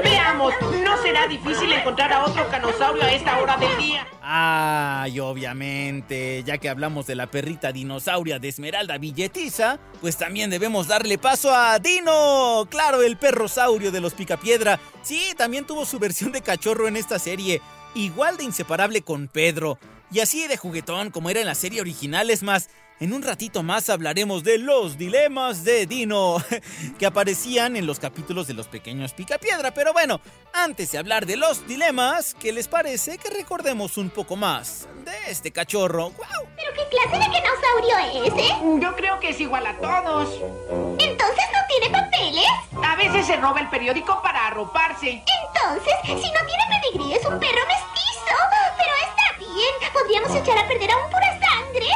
Veamos, 0.02 0.52
no 0.82 1.00
será 1.02 1.28
difícil 1.28 1.72
encontrar 1.72 2.12
a 2.12 2.24
otro 2.24 2.48
canosaurio 2.48 3.04
a 3.04 3.12
esta 3.12 3.38
hora 3.38 3.56
del 3.56 3.76
día. 3.78 4.04
Ay, 4.30 5.20
obviamente, 5.20 6.44
ya 6.44 6.58
que 6.58 6.68
hablamos 6.68 7.06
de 7.06 7.14
la 7.14 7.30
perrita 7.30 7.72
dinosauria 7.72 8.38
de 8.38 8.48
Esmeralda 8.48 8.98
Billetiza, 8.98 9.78
pues 10.02 10.18
también 10.18 10.50
debemos 10.50 10.86
darle 10.86 11.16
paso 11.16 11.54
a 11.54 11.78
Dino. 11.78 12.68
Claro, 12.68 13.00
el 13.00 13.16
perrosaurio 13.16 13.90
de 13.90 14.02
los 14.02 14.12
Picapiedra. 14.12 14.78
Sí, 15.00 15.32
también 15.38 15.66
tuvo 15.66 15.86
su 15.86 15.98
versión 15.98 16.30
de 16.30 16.42
cachorro 16.42 16.88
en 16.88 16.98
esta 16.98 17.18
serie, 17.18 17.62
igual 17.94 18.36
de 18.36 18.44
inseparable 18.44 19.00
con 19.00 19.28
Pedro. 19.28 19.78
Y 20.10 20.20
así 20.20 20.46
de 20.46 20.58
juguetón 20.58 21.10
como 21.10 21.30
era 21.30 21.40
en 21.40 21.46
la 21.46 21.54
serie 21.54 21.80
original, 21.80 22.28
es 22.28 22.42
más, 22.42 22.68
en 23.00 23.12
un 23.12 23.22
ratito 23.22 23.62
más 23.62 23.90
hablaremos 23.90 24.42
de 24.42 24.58
los 24.58 24.98
dilemas 24.98 25.64
de 25.64 25.86
Dino, 25.86 26.36
que 26.98 27.06
aparecían 27.06 27.76
en 27.76 27.86
los 27.86 28.00
capítulos 28.00 28.46
de 28.46 28.54
los 28.54 28.66
pequeños 28.66 29.12
Picapiedra. 29.12 29.72
Pero 29.72 29.92
bueno, 29.92 30.20
antes 30.52 30.92
de 30.92 30.98
hablar 30.98 31.26
de 31.26 31.36
los 31.36 31.66
dilemas, 31.66 32.34
¿qué 32.38 32.52
les 32.52 32.68
parece 32.68 33.18
que 33.18 33.30
recordemos 33.30 33.96
un 33.98 34.10
poco 34.10 34.36
más 34.36 34.88
de 35.04 35.30
este 35.30 35.52
cachorro? 35.52 36.10
¡Guau! 36.10 36.48
¿Pero 36.56 36.72
qué 36.74 36.96
clase 36.96 37.18
de 37.18 37.36
dinosaurio 37.36 38.24
es, 38.26 38.44
eh? 38.44 38.80
Yo 38.80 38.96
creo 38.96 39.20
que 39.20 39.30
es 39.30 39.40
igual 39.40 39.66
a 39.66 39.76
todos. 39.78 40.28
¿Entonces 40.98 41.44
no 41.52 41.60
tiene 41.68 41.90
papeles? 41.90 42.46
A 42.82 42.96
veces 42.96 43.26
se 43.26 43.36
roba 43.36 43.60
el 43.60 43.68
periódico 43.68 44.20
para 44.22 44.48
arroparse. 44.48 45.22
Entonces, 45.54 45.94
si 46.04 46.12
no 46.12 46.46
tiene 46.46 46.64
pedigrí, 46.80 47.12
es 47.12 47.24
un 47.24 47.38
perro 47.38 47.60
mestizo. 47.66 48.34
Pero 48.76 48.92
está 49.02 49.27
bien, 49.38 49.92
podríamos 49.92 50.34
echar 50.34 50.58
a 50.58 50.68
perder 50.68 50.90
aún 50.90 51.10
pura 51.10 51.40
sangre. 51.40 51.86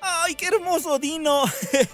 ¡Ay, 0.00 0.34
qué 0.34 0.46
hermoso 0.46 0.98
Dino! 0.98 1.44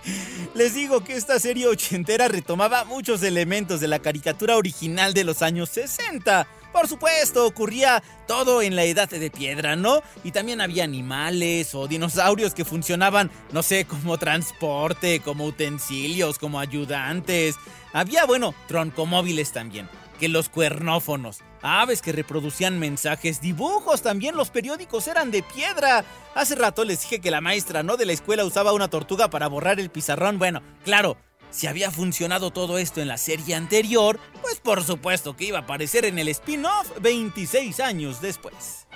Les 0.55 0.75
digo 0.75 1.03
que 1.03 1.17
esta 1.17 1.39
serie 1.41 1.67
ochentera 1.67 2.29
retomaba 2.29 2.85
muchos 2.85 3.23
elementos 3.23 3.81
de 3.81 3.89
la 3.89 3.99
caricatura 3.99 4.57
original 4.57 5.13
de 5.15 5.25
los 5.25 5.43
años 5.43 5.69
60. 5.71 6.47
Por 6.73 6.89
supuesto, 6.89 7.47
ocurría 7.47 8.03
todo 8.27 8.61
en 8.61 8.75
la 8.75 8.83
edad 8.85 9.09
de 9.09 9.31
piedra, 9.31 9.77
¿no? 9.77 10.03
Y 10.25 10.33
también 10.33 10.61
había 10.61 10.83
animales 10.83 11.75
o 11.75 11.87
dinosaurios 11.87 12.55
que 12.55 12.65
funcionaban, 12.65 13.31
no 13.53 13.63
sé, 13.63 13.85
como 13.85 14.19
transporte, 14.19 15.21
como 15.21 15.45
utensilios, 15.45 16.39
como 16.39 16.59
ayudantes. 16.59 17.55
Había, 17.93 18.25
bueno, 18.25 18.57
troncomóviles 18.67 19.53
también, 19.53 19.89
los 20.33 20.49
cuernófonos, 20.49 21.41
aves 21.63 22.03
que 22.03 22.13
reproducían 22.13 22.79
mensajes, 22.79 23.41
dibujos 23.41 24.03
también, 24.03 24.37
los 24.37 24.51
periódicos 24.51 25.09
eran 25.09 25.31
de 25.31 25.43
piedra. 25.43 26.05
Hace 26.35 26.55
rato 26.55 26.85
les 26.85 27.03
dije 27.03 27.21
que 27.21 27.31
la 27.31 27.41
maestra, 27.41 27.83
¿no? 27.83 27.97
De 27.97 28.07
la 28.07 28.13
escuela 28.13 28.45
usaba 28.45 28.73
una 28.73 28.89
tortuga 28.89 29.29
para 29.31 29.49
borrar 29.49 29.81
el 29.81 29.91
pizarrón. 29.91 30.39
Bueno, 30.39 30.63
claro, 30.85 31.17
si 31.51 31.69
había 31.69 31.91
funcionado 31.93 32.51
todo 32.51 32.79
esto 32.79 33.01
en 33.01 33.07
la 33.07 33.17
serie 33.17 33.55
anterior, 33.55 34.19
pues 34.43 34.59
por 34.59 34.83
supuesto 34.83 35.37
que 35.37 35.45
iba 35.45 35.59
a 35.59 35.63
aparecer 35.63 36.05
en 36.05 36.19
el 36.19 36.29
spin-off 36.29 36.91
26 37.01 37.79
años 37.81 38.21
después. 38.21 38.89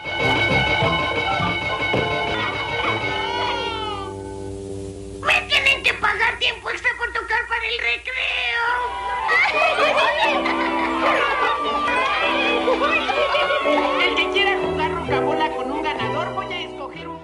¡Me 5.20 5.40
tienen 5.48 5.82
que 5.84 5.94
pagar 5.94 6.38
tiempo 6.40 6.70
extra 6.70 6.90
por 6.98 7.12
tocar 7.12 7.46
para 7.48 7.64
el 7.64 7.78
recreo! 7.78 9.07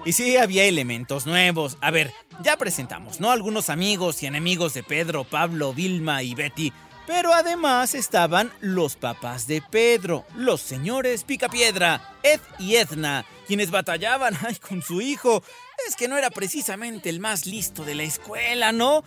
Y 0.05 0.13
sí, 0.13 0.37
había 0.37 0.65
elementos 0.65 1.27
nuevos. 1.27 1.79
A 1.81 1.91
ver, 1.91 2.13
ya 2.43 2.59
presentamos, 2.59 3.21
¿no? 3.21 3.31
Algunos 3.31 3.71
amigos 3.71 4.23
y 4.23 4.27
enemigos 4.27 4.75
de 4.75 4.83
Pedro, 4.83 5.25
Pablo, 5.25 5.73
Vilma 5.73 6.23
y 6.23 6.35
Betty. 6.35 6.73
Pero 7.07 7.33
además 7.33 7.95
estaban 7.95 8.53
los 8.61 8.97
papás 8.97 9.47
de 9.47 9.63
Pedro, 9.63 10.25
los 10.37 10.61
señores 10.61 11.25
Picapiedra, 11.25 12.17
Ed 12.23 12.41
y 12.59 12.77
Edna, 12.77 13.27
quienes 13.47 13.71
batallaban 13.71 14.37
con 14.69 14.83
su 14.83 15.01
hijo. 15.01 15.43
Es 15.89 15.97
que 15.97 16.09
no 16.09 16.17
era 16.17 16.31
precisamente 16.31 17.09
el 17.09 17.21
más 17.21 17.47
listo 17.47 17.85
de 17.85 17.95
la 17.95 18.05
escuela, 18.05 18.73
¿no? 18.73 19.05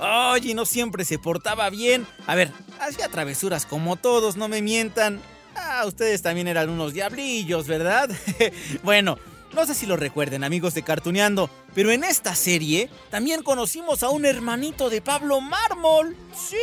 Oye, 0.00 0.54
no 0.54 0.64
siempre 0.64 1.04
se 1.04 1.18
portaba 1.18 1.70
bien. 1.70 2.06
A 2.26 2.34
ver, 2.34 2.52
hacía 2.80 3.08
travesuras 3.08 3.66
como 3.66 3.96
todos, 3.96 4.36
no 4.36 4.48
me 4.48 4.62
mientan. 4.62 5.20
Ah, 5.56 5.84
ustedes 5.86 6.22
también 6.22 6.48
eran 6.48 6.70
unos 6.70 6.92
diablillos, 6.92 7.66
¿verdad? 7.66 8.08
bueno, 8.82 9.18
no 9.54 9.66
sé 9.66 9.74
si 9.74 9.86
lo 9.86 9.96
recuerden, 9.96 10.44
amigos 10.44 10.74
de 10.74 10.82
Cartuneando, 10.82 11.50
pero 11.74 11.90
en 11.90 12.04
esta 12.04 12.34
serie 12.34 12.90
también 13.10 13.42
conocimos 13.42 14.02
a 14.02 14.10
un 14.10 14.24
hermanito 14.24 14.90
de 14.90 15.02
Pablo 15.02 15.40
Mármol. 15.40 16.16
Sí, 16.34 16.56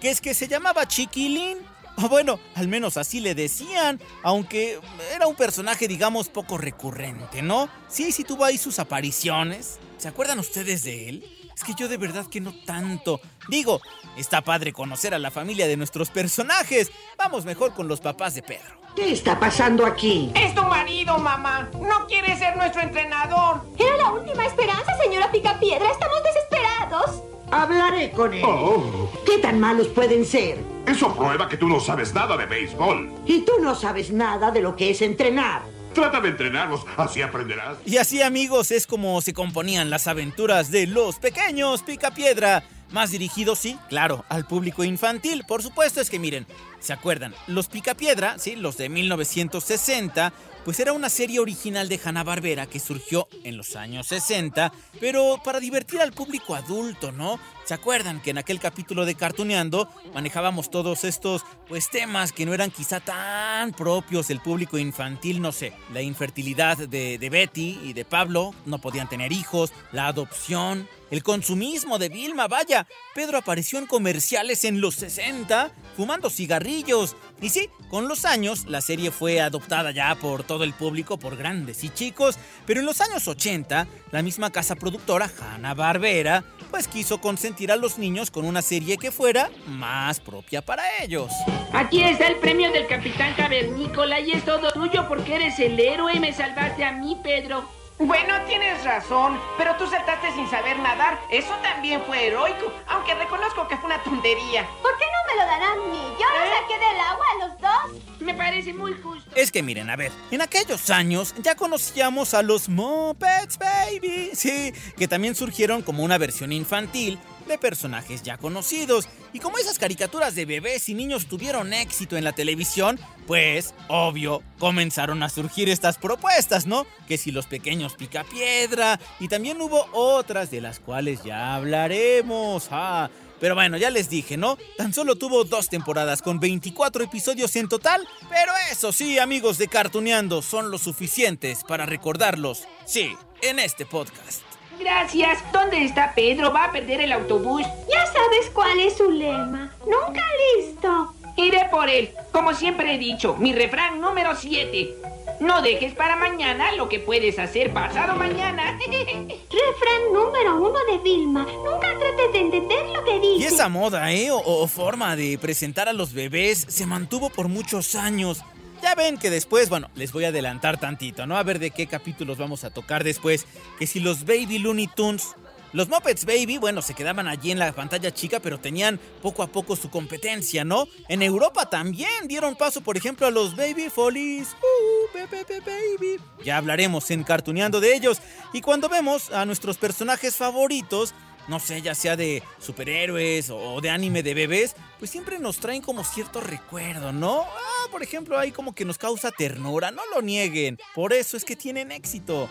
que 0.00 0.10
es 0.10 0.20
que 0.20 0.34
se 0.34 0.48
llamaba 0.48 0.86
Chiquilín. 0.88 1.58
O 1.96 2.08
bueno, 2.08 2.38
al 2.54 2.68
menos 2.68 2.96
así 2.96 3.18
le 3.18 3.34
decían, 3.34 4.00
aunque 4.22 4.78
era 5.12 5.26
un 5.26 5.34
personaje, 5.34 5.88
digamos, 5.88 6.28
poco 6.28 6.56
recurrente, 6.56 7.42
¿no? 7.42 7.68
Sí, 7.88 8.12
sí 8.12 8.22
tuvo 8.22 8.44
ahí 8.44 8.56
sus 8.56 8.78
apariciones. 8.78 9.80
¿Se 9.98 10.06
acuerdan 10.06 10.38
ustedes 10.38 10.84
de 10.84 11.08
él? 11.08 11.37
Es 11.58 11.64
que 11.64 11.74
yo 11.74 11.88
de 11.88 11.96
verdad 11.96 12.24
que 12.26 12.40
no 12.40 12.54
tanto. 12.54 13.20
Digo, 13.48 13.80
está 14.16 14.42
padre 14.42 14.72
conocer 14.72 15.12
a 15.12 15.18
la 15.18 15.32
familia 15.32 15.66
de 15.66 15.76
nuestros 15.76 16.08
personajes. 16.08 16.92
Vamos 17.18 17.44
mejor 17.44 17.74
con 17.74 17.88
los 17.88 18.00
papás 18.00 18.36
de 18.36 18.42
Pedro. 18.42 18.80
¿Qué 18.94 19.10
está 19.10 19.40
pasando 19.40 19.84
aquí? 19.84 20.30
Es 20.36 20.54
tu 20.54 20.62
marido, 20.62 21.18
mamá. 21.18 21.68
No 21.72 22.06
quiere 22.06 22.38
ser 22.38 22.56
nuestro 22.56 22.82
entrenador. 22.82 23.62
Era 23.76 23.96
la 23.96 24.12
última 24.12 24.46
esperanza, 24.46 24.96
señora 25.02 25.32
Picapiedra. 25.32 25.90
Estamos 25.90 26.22
desesperados. 26.22 27.22
Hablaré 27.50 28.12
con 28.12 28.32
él. 28.32 28.44
Oh. 28.46 29.10
¿Qué 29.26 29.38
tan 29.38 29.58
malos 29.58 29.88
pueden 29.88 30.24
ser? 30.24 30.58
Eso 30.86 31.12
prueba 31.16 31.48
que 31.48 31.56
tú 31.56 31.66
no 31.66 31.80
sabes 31.80 32.14
nada 32.14 32.36
de 32.36 32.46
béisbol. 32.46 33.10
Y 33.26 33.40
tú 33.40 33.54
no 33.60 33.74
sabes 33.74 34.12
nada 34.12 34.52
de 34.52 34.60
lo 34.60 34.76
que 34.76 34.90
es 34.90 35.02
entrenar. 35.02 35.62
Trata 36.00 36.20
de 36.20 36.28
entrenarlos, 36.28 36.84
así 36.96 37.22
aprenderás. 37.22 37.78
Y 37.84 37.96
así, 37.96 38.22
amigos, 38.22 38.70
es 38.70 38.86
como 38.86 39.20
se 39.20 39.34
componían 39.34 39.90
las 39.90 40.06
aventuras 40.06 40.70
de 40.70 40.86
los 40.86 41.16
pequeños 41.16 41.82
Picapiedra. 41.82 42.62
Más 42.90 43.10
dirigidos, 43.10 43.58
sí, 43.58 43.78
claro, 43.90 44.24
al 44.30 44.46
público 44.46 44.82
infantil. 44.82 45.44
Por 45.46 45.62
supuesto, 45.62 46.00
es 46.00 46.08
que 46.08 46.18
miren, 46.18 46.46
¿Se 46.80 46.92
acuerdan? 46.92 47.34
Los 47.46 47.68
Picapiedra, 47.68 48.38
sí, 48.38 48.54
los 48.54 48.76
de 48.76 48.88
1960, 48.88 50.32
pues 50.64 50.78
era 50.78 50.92
una 50.92 51.08
serie 51.08 51.40
original 51.40 51.88
de 51.88 52.00
Hanna-Barbera 52.02 52.66
que 52.66 52.78
surgió 52.78 53.28
en 53.42 53.56
los 53.56 53.74
años 53.74 54.06
60, 54.06 54.72
pero 55.00 55.40
para 55.44 55.60
divertir 55.60 56.00
al 56.00 56.12
público 56.12 56.54
adulto, 56.54 57.10
¿no? 57.10 57.40
¿Se 57.68 57.74
acuerdan 57.74 58.22
que 58.22 58.30
en 58.30 58.38
aquel 58.38 58.60
capítulo 58.60 59.04
de 59.04 59.14
Cartuneando 59.14 59.90
manejábamos 60.14 60.70
todos 60.70 61.04
estos 61.04 61.44
pues 61.68 61.90
temas 61.90 62.32
que 62.32 62.46
no 62.46 62.54
eran 62.54 62.70
quizá 62.70 62.98
tan 62.98 63.72
propios 63.72 64.28
del 64.28 64.40
público 64.40 64.78
infantil, 64.78 65.42
no 65.42 65.52
sé, 65.52 65.74
la 65.92 66.00
infertilidad 66.00 66.78
de, 66.78 67.28
Betty 67.30 67.78
y 67.84 67.92
de 67.92 68.06
Pablo, 68.06 68.54
no 68.64 68.78
podían 68.78 69.06
tener 69.06 69.32
hijos, 69.32 69.74
la 69.92 70.06
adopción, 70.06 70.88
el 71.10 71.22
consumismo 71.22 71.98
de 71.98 72.08
Vilma, 72.08 72.48
vaya, 72.48 72.86
Pedro 73.14 73.36
apareció 73.36 73.78
en 73.78 73.86
comerciales 73.86 74.64
en 74.64 74.80
los 74.80 74.94
60 74.94 75.70
fumando 75.96 76.30
cigarrillos. 76.30 77.16
Y 77.40 77.48
sí, 77.50 77.68
con 77.90 78.08
los 78.08 78.24
años 78.24 78.66
la 78.66 78.80
serie 78.80 79.10
fue 79.10 79.40
adoptada 79.40 79.90
ya 79.90 80.14
por 80.14 80.42
todo 80.42 80.64
el 80.64 80.72
público, 80.72 81.18
por 81.18 81.36
grandes 81.36 81.84
y 81.84 81.90
chicos, 81.90 82.38
pero 82.66 82.80
en 82.80 82.86
los 82.86 83.00
años 83.00 83.26
80 83.26 83.86
la 84.10 84.22
misma 84.22 84.50
casa 84.50 84.74
productora, 84.74 85.30
Hanna-Barbera, 85.38 86.44
pues 86.70 86.88
quiso 86.88 87.20
consentir 87.20 87.57
a 87.66 87.76
los 87.76 87.98
niños 87.98 88.30
con 88.30 88.44
una 88.44 88.62
serie 88.62 88.96
que 88.96 89.10
fuera 89.10 89.50
más 89.66 90.20
propia 90.20 90.62
para 90.62 90.84
ellos. 91.02 91.32
Aquí 91.72 92.02
está 92.02 92.28
el 92.28 92.36
premio 92.36 92.70
del 92.70 92.86
Capitán 92.86 93.34
Cavernícola 93.34 94.20
y 94.20 94.32
es 94.32 94.44
todo 94.44 94.70
tuyo 94.72 95.06
porque 95.08 95.34
eres 95.34 95.58
el 95.58 95.78
héroe 95.78 96.14
y 96.14 96.20
me 96.20 96.32
salvaste 96.32 96.84
a 96.84 96.92
mí, 96.92 97.16
Pedro. 97.22 97.68
Bueno, 97.98 98.32
tienes 98.46 98.84
razón, 98.84 99.40
pero 99.58 99.74
tú 99.76 99.84
saltaste 99.88 100.32
sin 100.32 100.48
saber 100.48 100.78
nadar. 100.78 101.18
Eso 101.32 101.52
también 101.64 102.00
fue 102.06 102.28
heroico, 102.28 102.72
aunque 102.86 103.12
reconozco 103.14 103.66
que 103.66 103.76
fue 103.76 103.86
una 103.86 104.00
tontería. 104.04 104.68
¿Por 104.82 104.96
qué 104.96 105.04
no 105.04 105.34
me 105.34 105.40
lo 105.40 105.46
dan 105.50 105.62
a 105.62 105.74
mí? 105.90 106.16
Yo 106.16 106.26
lo 106.26 106.60
saqué 106.60 106.74
del 106.74 107.00
agua 107.00 107.26
a 107.34 107.48
los 107.48 107.60
dos. 107.60 108.20
Me 108.20 108.34
parece 108.34 108.72
muy 108.72 108.94
justo. 109.02 109.28
Es 109.34 109.50
que 109.50 109.64
miren, 109.64 109.90
a 109.90 109.96
ver, 109.96 110.12
en 110.30 110.40
aquellos 110.42 110.90
años 110.90 111.34
ya 111.42 111.56
conocíamos 111.56 112.34
a 112.34 112.42
los 112.42 112.68
Muppets 112.68 113.58
Baby, 113.58 114.30
sí, 114.32 114.72
que 114.96 115.08
también 115.08 115.34
surgieron 115.34 115.82
como 115.82 116.04
una 116.04 116.18
versión 116.18 116.52
infantil 116.52 117.18
de 117.48 117.58
personajes 117.58 118.22
ya 118.22 118.38
conocidos. 118.38 119.08
Y 119.32 119.40
como 119.40 119.58
esas 119.58 119.78
caricaturas 119.78 120.34
de 120.34 120.46
bebés 120.46 120.88
y 120.88 120.94
niños 120.94 121.26
tuvieron 121.26 121.72
éxito 121.72 122.16
en 122.16 122.24
la 122.24 122.32
televisión, 122.32 123.00
pues, 123.26 123.74
obvio, 123.88 124.42
comenzaron 124.58 125.22
a 125.22 125.28
surgir 125.28 125.68
estas 125.68 125.98
propuestas, 125.98 126.66
¿no? 126.66 126.86
Que 127.06 127.18
si 127.18 127.32
los 127.32 127.46
pequeños 127.46 127.94
picapiedra, 127.94 129.00
y 129.20 129.28
también 129.28 129.60
hubo 129.60 129.86
otras 129.92 130.50
de 130.50 130.60
las 130.60 130.80
cuales 130.80 131.24
ya 131.24 131.54
hablaremos. 131.54 132.68
Ah, 132.70 133.10
pero 133.40 133.54
bueno, 133.54 133.76
ya 133.76 133.90
les 133.90 134.10
dije, 134.10 134.36
¿no? 134.36 134.58
Tan 134.76 134.92
solo 134.92 135.16
tuvo 135.16 135.44
dos 135.44 135.68
temporadas 135.68 136.22
con 136.22 136.40
24 136.40 137.04
episodios 137.04 137.54
en 137.56 137.68
total. 137.68 138.06
Pero 138.28 138.52
eso 138.70 138.92
sí, 138.92 139.18
amigos 139.18 139.58
de 139.58 139.68
Cartuneando, 139.68 140.42
son 140.42 140.70
lo 140.70 140.78
suficientes 140.78 141.64
para 141.64 141.86
recordarlos. 141.86 142.64
Sí, 142.86 143.14
en 143.42 143.58
este 143.58 143.86
podcast. 143.86 144.47
Gracias. 144.78 145.38
¿Dónde 145.52 145.84
está 145.84 146.12
Pedro? 146.14 146.52
Va 146.52 146.64
a 146.64 146.72
perder 146.72 147.00
el 147.00 147.12
autobús. 147.12 147.62
Ya 147.92 148.06
sabes 148.06 148.50
cuál 148.52 148.78
es 148.80 148.96
su 148.96 149.10
lema. 149.10 149.72
Nunca 149.80 150.22
listo. 150.56 151.14
Iré 151.36 151.66
por 151.70 151.88
él. 151.88 152.10
Como 152.32 152.54
siempre 152.54 152.94
he 152.94 152.98
dicho, 152.98 153.36
mi 153.36 153.52
refrán 153.52 154.00
número 154.00 154.34
7. 154.34 154.94
No 155.40 155.62
dejes 155.62 155.94
para 155.94 156.16
mañana 156.16 156.72
lo 156.72 156.88
que 156.88 156.98
puedes 156.98 157.38
hacer 157.38 157.72
pasado 157.72 158.16
mañana. 158.16 158.76
Refrán 158.88 160.12
número 160.12 160.56
uno 160.56 160.78
de 160.90 160.98
Vilma. 160.98 161.46
Nunca 161.64 161.96
trates 161.98 162.32
de 162.32 162.38
entender 162.40 162.88
lo 162.88 163.04
que 163.04 163.20
dice. 163.20 163.44
Y 163.44 163.44
esa 163.44 163.68
moda, 163.68 164.10
¿eh? 164.12 164.30
O, 164.32 164.38
o 164.44 164.66
forma 164.66 165.14
de 165.14 165.38
presentar 165.38 165.88
a 165.88 165.92
los 165.92 166.12
bebés 166.12 166.66
se 166.68 166.86
mantuvo 166.86 167.30
por 167.30 167.48
muchos 167.48 167.94
años. 167.94 168.42
Ya 168.82 168.94
ven 168.94 169.18
que 169.18 169.30
después, 169.30 169.68
bueno, 169.68 169.90
les 169.94 170.12
voy 170.12 170.24
a 170.24 170.28
adelantar 170.28 170.78
tantito, 170.78 171.26
¿no? 171.26 171.36
A 171.36 171.42
ver 171.42 171.58
de 171.58 171.70
qué 171.70 171.86
capítulos 171.86 172.38
vamos 172.38 172.64
a 172.64 172.70
tocar 172.70 173.04
después. 173.04 173.46
Que 173.78 173.86
si 173.86 174.00
los 174.00 174.24
Baby 174.24 174.58
Looney 174.58 174.86
Tunes 174.86 175.34
los 175.72 175.88
Muppets 175.88 176.24
Baby, 176.24 176.56
bueno, 176.56 176.80
se 176.80 176.94
quedaban 176.94 177.28
allí 177.28 177.50
en 177.50 177.58
la 177.58 177.72
pantalla 177.72 178.12
chica, 178.12 178.40
pero 178.40 178.58
tenían 178.58 178.98
poco 179.20 179.42
a 179.42 179.48
poco 179.48 179.76
su 179.76 179.90
competencia, 179.90 180.64
¿no? 180.64 180.86
En 181.08 181.22
Europa 181.22 181.68
también 181.68 182.26
dieron 182.26 182.56
paso, 182.56 182.80
por 182.80 182.96
ejemplo, 182.96 183.26
a 183.26 183.30
los 183.30 183.54
Baby 183.54 183.90
Follies. 183.90 184.56
Uh, 184.62 185.18
baby, 185.18 185.60
baby. 185.60 186.20
Ya 186.42 186.56
hablaremos 186.56 187.10
en 187.10 187.22
Cartuneando 187.22 187.80
de 187.80 187.94
ellos. 187.94 188.22
Y 188.54 188.62
cuando 188.62 188.88
vemos 188.88 189.30
a 189.30 189.44
nuestros 189.44 189.76
personajes 189.76 190.36
favoritos, 190.36 191.12
no 191.48 191.58
sé, 191.58 191.82
ya 191.82 191.94
sea 191.94 192.14
de 192.14 192.42
superhéroes 192.60 193.50
o 193.50 193.80
de 193.80 193.90
anime 193.90 194.22
de 194.22 194.34
bebés, 194.34 194.76
pues 194.98 195.10
siempre 195.10 195.38
nos 195.38 195.58
traen 195.58 195.82
como 195.82 196.04
cierto 196.04 196.40
recuerdo, 196.40 197.12
¿no? 197.12 197.42
Ah, 197.42 197.88
por 197.90 198.02
ejemplo, 198.02 198.38
ahí 198.38 198.52
como 198.52 198.74
que 198.74 198.84
nos 198.84 198.98
causa 198.98 199.30
ternura, 199.30 199.90
no 199.90 200.02
lo 200.14 200.22
nieguen. 200.22 200.78
Por 200.94 201.12
eso 201.12 201.36
es 201.36 201.44
que 201.44 201.56
tienen 201.56 201.90
éxito. 201.90 202.48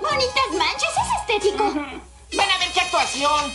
Bonitas 0.00 0.50
manchas, 0.58 0.90
es 0.90 1.20
estético. 1.20 1.64
¡Van 1.64 2.50
a 2.50 2.58
ver 2.58 2.68
qué 2.74 2.80
actuación! 2.80 3.52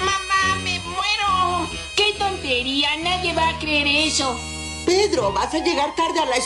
¡Mamá, 0.00 0.56
me 0.62 0.78
muero! 0.80 1.68
¡Qué 1.96 2.14
tontería! 2.18 2.96
Nadie 2.98 3.32
va 3.32 3.48
a 3.48 3.58
creer 3.58 3.86
eso. 3.86 4.38
Pedro, 4.84 5.32
vas 5.32 5.54
a 5.54 5.58
llegar 5.58 5.94
tarde 5.96 6.20
a 6.20 6.26
la... 6.26 6.36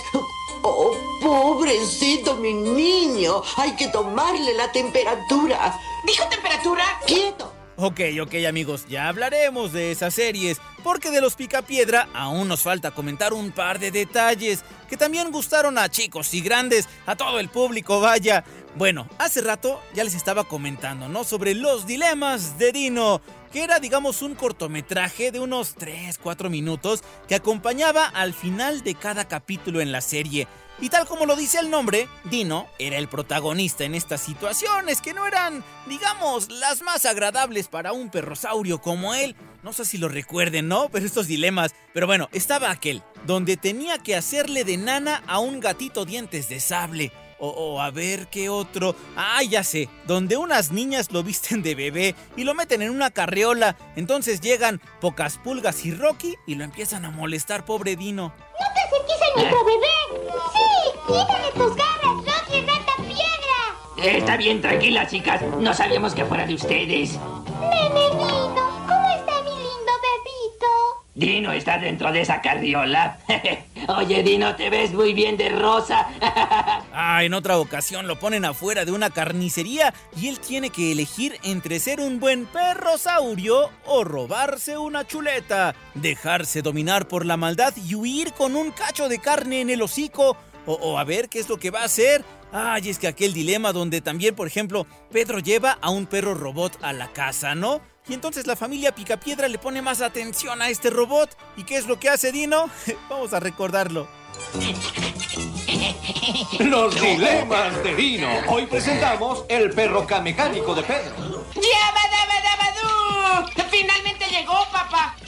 Oh, 0.62 0.94
pobrecito 1.20 2.36
mi 2.36 2.52
niño. 2.52 3.42
Hay 3.56 3.74
que 3.76 3.88
tomarle 3.88 4.54
la 4.54 4.70
temperatura. 4.70 5.78
¿Dijo 6.04 6.28
temperatura? 6.28 6.84
¡Quieto! 7.06 7.59
Ok, 7.82 8.00
ok 8.20 8.34
amigos, 8.46 8.84
ya 8.90 9.08
hablaremos 9.08 9.72
de 9.72 9.90
esas 9.90 10.12
series, 10.12 10.60
porque 10.84 11.10
de 11.10 11.22
los 11.22 11.34
Picapiedra 11.34 12.10
aún 12.12 12.46
nos 12.46 12.60
falta 12.60 12.90
comentar 12.90 13.32
un 13.32 13.52
par 13.52 13.78
de 13.78 13.90
detalles 13.90 14.62
que 14.86 14.98
también 14.98 15.32
gustaron 15.32 15.78
a 15.78 15.88
chicos 15.88 16.34
y 16.34 16.42
grandes, 16.42 16.90
a 17.06 17.16
todo 17.16 17.40
el 17.40 17.48
público, 17.48 17.98
vaya. 17.98 18.44
Bueno, 18.76 19.08
hace 19.16 19.40
rato 19.40 19.80
ya 19.94 20.04
les 20.04 20.14
estaba 20.14 20.44
comentando, 20.44 21.08
¿no? 21.08 21.24
Sobre 21.24 21.54
los 21.54 21.86
dilemas 21.86 22.58
de 22.58 22.72
Dino, 22.72 23.22
que 23.50 23.64
era, 23.64 23.78
digamos, 23.78 24.20
un 24.20 24.34
cortometraje 24.34 25.32
de 25.32 25.40
unos 25.40 25.74
3, 25.76 26.18
4 26.18 26.50
minutos 26.50 27.02
que 27.28 27.34
acompañaba 27.34 28.04
al 28.04 28.34
final 28.34 28.82
de 28.82 28.94
cada 28.94 29.26
capítulo 29.26 29.80
en 29.80 29.90
la 29.90 30.02
serie. 30.02 30.46
Y 30.80 30.88
tal 30.88 31.06
como 31.06 31.26
lo 31.26 31.36
dice 31.36 31.58
el 31.58 31.70
nombre, 31.70 32.08
Dino 32.24 32.66
era 32.78 32.96
el 32.96 33.08
protagonista 33.08 33.84
en 33.84 33.94
estas 33.94 34.22
situaciones 34.22 35.02
que 35.02 35.12
no 35.12 35.26
eran, 35.26 35.62
digamos, 35.86 36.50
las 36.50 36.80
más 36.80 37.04
agradables 37.04 37.68
para 37.68 37.92
un 37.92 38.08
perrosaurio 38.10 38.80
como 38.80 39.14
él. 39.14 39.36
No 39.62 39.74
sé 39.74 39.84
si 39.84 39.98
lo 39.98 40.08
recuerden, 40.08 40.68
¿no? 40.68 40.88
Pero 40.88 41.04
estos 41.04 41.26
dilemas. 41.26 41.74
Pero 41.92 42.06
bueno, 42.06 42.30
estaba 42.32 42.70
aquel, 42.70 43.02
donde 43.26 43.58
tenía 43.58 43.98
que 43.98 44.16
hacerle 44.16 44.64
de 44.64 44.78
nana 44.78 45.22
a 45.26 45.38
un 45.38 45.60
gatito 45.60 46.06
dientes 46.06 46.48
de 46.48 46.60
sable. 46.60 47.12
O, 47.42 47.80
a 47.80 47.90
ver 47.90 48.28
qué 48.28 48.50
otro. 48.50 48.94
Ah, 49.16 49.42
ya 49.42 49.64
sé. 49.64 49.88
Donde 50.06 50.36
unas 50.36 50.72
niñas 50.72 51.10
lo 51.10 51.22
visten 51.22 51.62
de 51.62 51.74
bebé 51.74 52.14
y 52.36 52.44
lo 52.44 52.54
meten 52.54 52.82
en 52.82 52.90
una 52.90 53.10
carriola. 53.10 53.76
Entonces 53.96 54.42
llegan 54.42 54.80
Pocas 55.00 55.38
Pulgas 55.38 55.86
y 55.86 55.92
Rocky 55.92 56.36
y 56.46 56.56
lo 56.56 56.64
empiezan 56.64 57.06
a 57.06 57.10
molestar, 57.10 57.64
pobre 57.64 57.96
Dino. 57.96 58.34
¡No 58.60 58.69
te 58.90 58.96
acerques 58.96 59.22
a 59.22 59.40
nuestro 59.40 59.64
bebé! 59.64 60.32
¡Sí! 60.52 60.98
¡Quítale 61.06 61.52
tus 61.54 61.76
garras, 61.76 62.16
Rocky 62.16 62.60
Rata 62.62 62.92
Piedra! 62.96 64.16
Está 64.18 64.36
bien, 64.36 64.60
tranquila, 64.60 65.06
chicas. 65.06 65.42
No 65.42 65.74
sabíamos 65.74 66.14
que 66.14 66.24
fuera 66.24 66.46
de 66.46 66.54
ustedes. 66.54 67.18
Nene 67.60 68.10
Dino, 68.10 68.70
¿cómo 68.86 69.08
está 69.14 69.42
mi 69.42 69.50
lindo 69.50 69.92
bebito? 70.02 70.66
Dino 71.14 71.52
está 71.52 71.78
dentro 71.78 72.10
de 72.12 72.22
esa 72.22 72.40
carriola. 72.40 73.18
Oye, 73.88 74.22
Dino, 74.22 74.54
te 74.56 74.70
ves 74.70 74.92
muy 74.92 75.14
bien 75.14 75.36
de 75.36 75.48
rosa. 75.48 76.08
ah, 76.92 77.24
en 77.24 77.34
otra 77.34 77.58
ocasión 77.58 78.06
lo 78.06 78.18
ponen 78.18 78.44
afuera 78.44 78.84
de 78.84 78.92
una 78.92 79.10
carnicería 79.10 79.94
y 80.16 80.28
él 80.28 80.40
tiene 80.40 80.70
que 80.70 80.92
elegir 80.92 81.38
entre 81.42 81.78
ser 81.78 82.00
un 82.00 82.20
buen 82.20 82.46
perrosaurio 82.46 83.70
o 83.86 84.04
robarse 84.04 84.78
una 84.78 85.06
chuleta, 85.06 85.74
dejarse 85.94 86.62
dominar 86.62 87.08
por 87.08 87.24
la 87.26 87.36
maldad 87.36 87.74
y 87.76 87.94
huir 87.94 88.32
con 88.32 88.56
un 88.56 88.70
cacho 88.70 89.08
de 89.08 89.20
carne 89.20 89.60
en 89.60 89.70
el 89.70 89.82
hocico. 89.82 90.36
O, 90.66 90.74
o 90.74 90.98
a 90.98 91.04
ver 91.04 91.30
qué 91.30 91.40
es 91.40 91.48
lo 91.48 91.56
que 91.56 91.70
va 91.70 91.80
a 91.80 91.84
hacer. 91.86 92.22
Ay, 92.52 92.90
es 92.90 92.98
que 92.98 93.08
aquel 93.08 93.32
dilema 93.32 93.72
donde 93.72 94.00
también, 94.00 94.34
por 94.34 94.46
ejemplo, 94.46 94.86
Pedro 95.10 95.38
lleva 95.38 95.78
a 95.80 95.90
un 95.90 96.06
perro 96.06 96.34
robot 96.34 96.78
a 96.82 96.92
la 96.92 97.08
casa, 97.08 97.54
¿no? 97.54 97.80
Y 98.10 98.14
entonces 98.14 98.44
la 98.48 98.56
familia 98.56 98.92
Picapiedra 98.92 99.46
le 99.46 99.56
pone 99.56 99.82
más 99.82 100.00
atención 100.00 100.60
a 100.60 100.68
este 100.68 100.90
robot. 100.90 101.30
¿Y 101.56 101.62
qué 101.62 101.76
es 101.76 101.86
lo 101.86 102.00
que 102.00 102.08
hace 102.08 102.32
Dino? 102.32 102.68
Vamos 103.08 103.32
a 103.32 103.38
recordarlo. 103.38 104.08
Los 106.58 107.00
dilemas 107.00 107.84
de 107.84 107.94
Dino. 107.94 108.28
Hoy 108.48 108.66
presentamos 108.66 109.44
el 109.48 109.70
perro 109.70 110.08
mecánico 110.24 110.74
de 110.74 110.82
Pedro. 110.82 111.46
¡Yabadabadabadú! 111.54 112.79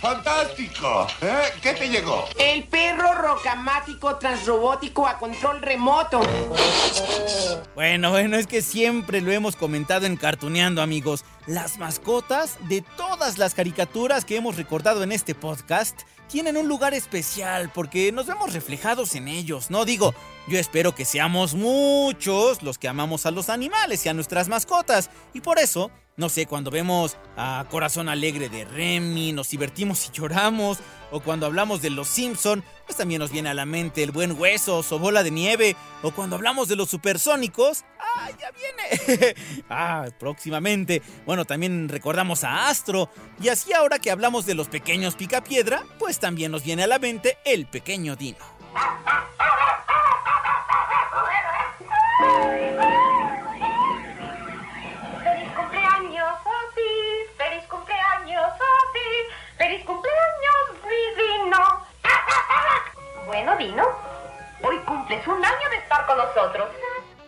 ¡Fantástico! 0.03 1.07
¿Eh? 1.23 1.43
¿Qué 1.63 1.75
te 1.75 1.89
llegó? 1.89 2.25
El 2.37 2.65
perro 2.65 3.15
rocamático 3.15 4.17
transrobótico 4.17 5.07
a 5.07 5.17
control 5.17 5.63
remoto. 5.63 6.21
Bueno, 7.77 8.11
bueno, 8.11 8.37
es 8.37 8.49
que 8.49 8.63
siempre 8.63 9.21
lo 9.21 9.31
hemos 9.31 9.55
comentado 9.55 10.07
en 10.07 10.17
Cartuneando, 10.17 10.83
amigos. 10.83 11.25
las 11.47 11.79
mascotas 11.79 12.59
de 12.69 12.83
todas 12.97 13.39
las 13.39 13.55
caricaturas 13.55 14.25
que 14.25 14.35
hemos 14.35 14.57
recordado 14.57 15.05
en 15.05 15.13
este 15.13 15.37
podcast 15.37 16.01
tienen 16.29 16.57
un 16.57 16.67
lugar 16.67 16.95
especial 16.95 17.71
porque 17.73 18.11
nos 18.11 18.27
vemos 18.27 18.53
reflejados 18.53 19.15
en 19.15 19.29
ellos, 19.29 19.71
¿no? 19.71 19.85
Digo, 19.85 20.15
yo 20.49 20.59
espero 20.59 20.95
que 20.95 21.05
seamos 21.05 21.55
muchos 21.55 22.63
los 22.63 22.79
que 22.79 22.89
amamos 22.89 23.27
a 23.27 23.31
los 23.31 23.49
animales 23.49 24.05
y 24.05 24.09
a 24.09 24.15
nuestras 24.15 24.49
mascotas 24.49 25.11
y 25.33 25.41
por 25.41 25.59
eso 25.59 25.91
no 26.15 26.29
sé, 26.29 26.45
cuando 26.47 26.71
vemos 26.71 27.17
a 27.39 27.65
Corazón 27.71 28.11
Alegre 28.11 28.51
de 28.51 28.67
Remy, 28.67 29.33
nos 29.33 29.49
divertimos 29.49 30.07
y 30.09 30.13
lloramos. 30.13 30.79
O 31.11 31.21
cuando 31.21 31.47
hablamos 31.47 31.81
de 31.81 31.89
los 31.89 32.07
Simpson, 32.09 32.63
pues 32.87 32.99
también 32.99 33.21
nos 33.21 33.33
viene 33.33 33.49
a 33.49 33.55
la 33.55 33.65
mente 33.65 34.03
el 34.03 34.13
buen 34.13 34.39
hueso 34.39 34.85
o 34.89 34.99
bola 34.99 35.23
de 35.23 35.31
nieve. 35.31 35.75
O 36.03 36.11
cuando 36.11 36.37
hablamos 36.37 36.69
de 36.69 36.77
los 36.77 36.91
supersónicos, 36.91 37.85
¡ah, 37.99 38.31
ya 38.39 38.51
viene! 38.51 39.35
ah, 39.71 40.07
próximamente. 40.19 41.01
Bueno, 41.25 41.47
también 41.47 41.89
recordamos 41.89 42.45
a 42.45 42.69
Astro. 42.69 43.09
Y 43.43 43.49
así 43.49 43.73
ahora 43.73 43.99
que 43.99 44.11
hablamos 44.11 44.45
de 44.45 44.55
los 44.55 44.69
pequeños 44.69 45.17
picapiedra, 45.17 45.83
pues 45.99 46.19
también 46.19 46.53
nos 46.53 46.63
viene 46.63 46.83
a 46.83 46.89
la 46.89 46.99
mente 46.99 47.39
el 47.47 47.67
pequeño 47.67 48.17
Dino. 48.17 48.45
Hoy 63.71 64.77
cumples 64.85 65.25
un 65.29 65.45
año 65.45 65.71
de 65.71 65.77
estar 65.77 66.05
con 66.07 66.19
nosotros. 66.19 66.69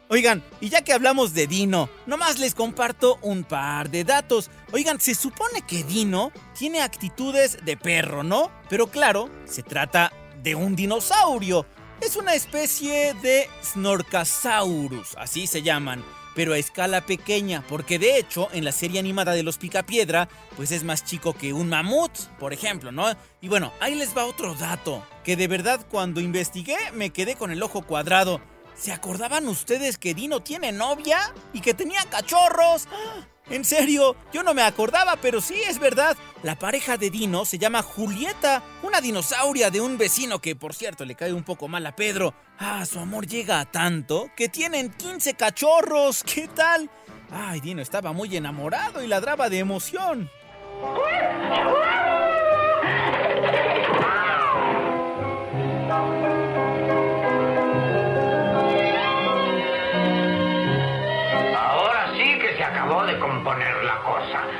Oigan, 0.08 0.42
y 0.60 0.68
ya 0.68 0.82
que 0.82 0.92
hablamos 0.92 1.32
de 1.32 1.46
Dino, 1.46 1.88
nomás 2.06 2.38
les 2.40 2.54
comparto 2.54 3.18
un 3.22 3.44
par 3.44 3.88
de 3.88 4.02
datos. 4.02 4.50
Oigan, 4.72 5.00
se 5.00 5.14
supone 5.14 5.62
que 5.62 5.84
Dino 5.84 6.32
tiene 6.58 6.82
actitudes 6.82 7.64
de 7.64 7.76
perro, 7.76 8.24
¿no? 8.24 8.50
Pero 8.68 8.88
claro, 8.88 9.30
se 9.44 9.62
trata 9.62 10.12
de 10.42 10.56
un 10.56 10.74
dinosaurio. 10.74 11.66
Es 12.00 12.16
una 12.16 12.34
especie 12.34 13.14
de 13.14 13.48
Snorkasaurus, 13.62 15.16
así 15.16 15.46
se 15.46 15.62
llaman 15.62 16.04
pero 16.34 16.52
a 16.52 16.58
escala 16.58 17.06
pequeña, 17.06 17.64
porque 17.68 17.98
de 17.98 18.18
hecho 18.18 18.48
en 18.52 18.64
la 18.64 18.72
serie 18.72 19.00
animada 19.00 19.32
de 19.32 19.42
los 19.42 19.58
Picapiedra, 19.58 20.28
pues 20.56 20.72
es 20.72 20.84
más 20.84 21.04
chico 21.04 21.34
que 21.34 21.52
un 21.52 21.68
mamut, 21.68 22.12
por 22.38 22.52
ejemplo, 22.52 22.92
¿no? 22.92 23.06
Y 23.40 23.48
bueno, 23.48 23.72
ahí 23.80 23.94
les 23.94 24.16
va 24.16 24.26
otro 24.26 24.54
dato, 24.54 25.06
que 25.24 25.36
de 25.36 25.48
verdad 25.48 25.86
cuando 25.90 26.20
investigué 26.20 26.76
me 26.92 27.10
quedé 27.10 27.36
con 27.36 27.50
el 27.50 27.62
ojo 27.62 27.82
cuadrado. 27.82 28.40
¿Se 28.74 28.92
acordaban 28.92 29.46
ustedes 29.46 29.98
que 29.98 30.14
Dino 30.14 30.40
tiene 30.40 30.72
novia 30.72 31.32
y 31.52 31.60
que 31.60 31.74
tenía 31.74 32.04
cachorros? 32.10 32.88
¡Ah! 32.90 33.28
En 33.50 33.64
serio, 33.64 34.16
yo 34.32 34.42
no 34.42 34.54
me 34.54 34.62
acordaba, 34.62 35.16
pero 35.16 35.40
sí 35.40 35.60
es 35.68 35.78
verdad. 35.78 36.16
La 36.42 36.58
pareja 36.58 36.96
de 36.96 37.10
Dino 37.10 37.44
se 37.44 37.58
llama 37.58 37.82
Julieta, 37.82 38.62
una 38.82 39.00
dinosauria 39.02 39.70
de 39.70 39.82
un 39.82 39.98
vecino 39.98 40.40
que, 40.40 40.56
por 40.56 40.74
cierto, 40.74 41.04
le 41.04 41.14
cae 41.14 41.32
un 41.32 41.44
poco 41.44 41.68
mal 41.68 41.86
a 41.86 41.94
Pedro. 41.94 42.32
Ah, 42.58 42.86
su 42.86 42.98
amor 42.98 43.26
llega 43.26 43.60
a 43.60 43.70
tanto 43.70 44.30
que 44.34 44.48
tienen 44.48 44.90
15 44.90 45.34
cachorros. 45.34 46.24
¿Qué 46.24 46.48
tal? 46.48 46.90
Ay, 47.30 47.60
Dino 47.60 47.82
estaba 47.82 48.12
muy 48.12 48.34
enamorado 48.34 49.02
y 49.02 49.08
ladraba 49.08 49.50
de 49.50 49.58
emoción. 49.58 50.30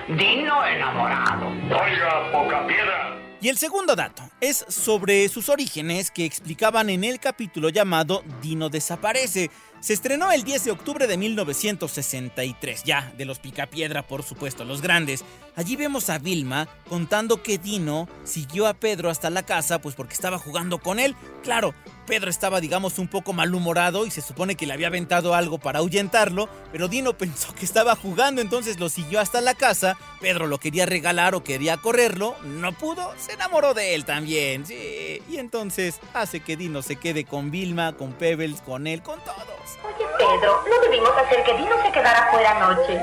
Dino 0.09 0.67
enamorado. 0.67 1.49
Oiga, 1.49 2.31
poca 2.31 2.67
piedra. 2.67 3.19
Y 3.41 3.49
el 3.49 3.57
segundo 3.57 3.97
dato 3.97 4.23
es 4.39 4.65
sobre 4.69 5.27
sus 5.31 5.49
orígenes 5.49 6.11
que 6.11 6.27
explicaban 6.27 6.91
en 6.91 7.05
el 7.05 7.19
capítulo 7.21 7.71
llamado 7.71 8.23
Dino 8.43 8.69
desaparece. 8.69 9.51
Se 9.85 9.93
estrenó 9.93 10.33
el 10.33 10.45
10 10.45 10.65
de 10.65 10.71
octubre 10.71 11.07
de 11.07 11.19
1963, 11.19 12.85
ya, 12.85 13.13
de 13.19 13.27
los 13.27 13.39
Picapiedra, 13.39 14.01
por 14.01 14.23
supuesto, 14.23 14.65
los 14.65 14.81
grandes. 14.81 15.27
Allí 15.57 15.77
vemos 15.77 16.09
a 16.09 16.17
Vilma 16.17 16.67
contando 16.89 17.43
que 17.43 17.59
Dino 17.59 18.09
siguió 18.25 18.67
a 18.67 18.73
Pedro 18.73 19.11
hasta 19.11 19.29
la 19.29 19.43
casa, 19.43 19.83
pues 19.83 19.95
porque 19.95 20.15
estaba 20.15 20.39
jugando 20.39 20.79
con 20.79 20.99
él. 20.99 21.15
Claro, 21.43 21.75
Pedro 22.07 22.31
estaba, 22.31 22.63
digamos, 22.63 22.99
un 22.99 23.09
poco 23.09 23.35
malhumorado 23.35 24.07
y 24.07 24.11
se 24.11 24.23
supone 24.23 24.55
que 24.55 24.67
le 24.67 24.73
había 24.73 24.87
aventado 24.87 25.35
algo 25.35 25.59
para 25.59 25.81
ahuyentarlo, 25.81 26.49
pero 26.73 26.89
Dino 26.89 27.13
pensó 27.19 27.55
que 27.55 27.67
estaba 27.67 27.95
jugando, 27.95 28.41
entonces 28.41 28.81
lo 28.81 28.89
siguió 28.89 29.21
hasta 29.21 29.43
la 29.43 29.55
casa. 29.55 29.99
Pedro 30.19 30.47
lo 30.47 30.59
quería 30.59 30.87
regalar 30.87 31.35
o 31.35 31.45
quería 31.45 31.77
correrlo, 31.77 32.37
no 32.43 32.73
pudo, 32.73 33.13
se 33.19 33.35
enamoró 33.35 33.75
de 33.75 33.95
él 33.95 34.07
también, 34.07 34.65
sí. 34.65 35.21
Y 35.29 35.37
entonces 35.37 36.01
hace 36.15 36.41
que 36.41 36.57
Dino 36.57 36.81
se 36.81 36.97
quede 36.97 37.27
con 37.27 37.51
Vilma, 37.51 37.93
con 37.93 38.15
Pebbles, 38.15 38.63
con 38.63 38.87
él, 38.87 39.03
con 39.03 39.21
todos. 39.21 39.74
Oye, 39.83 40.07
Pedro, 40.19 40.63
no 40.69 40.81
debimos 40.83 41.11
hacer 41.17 41.43
que 41.45 41.55
Dino 41.55 41.77
se 41.83 41.91
quedara 41.93 42.31
fuera 42.31 42.51
anoche. 42.53 43.01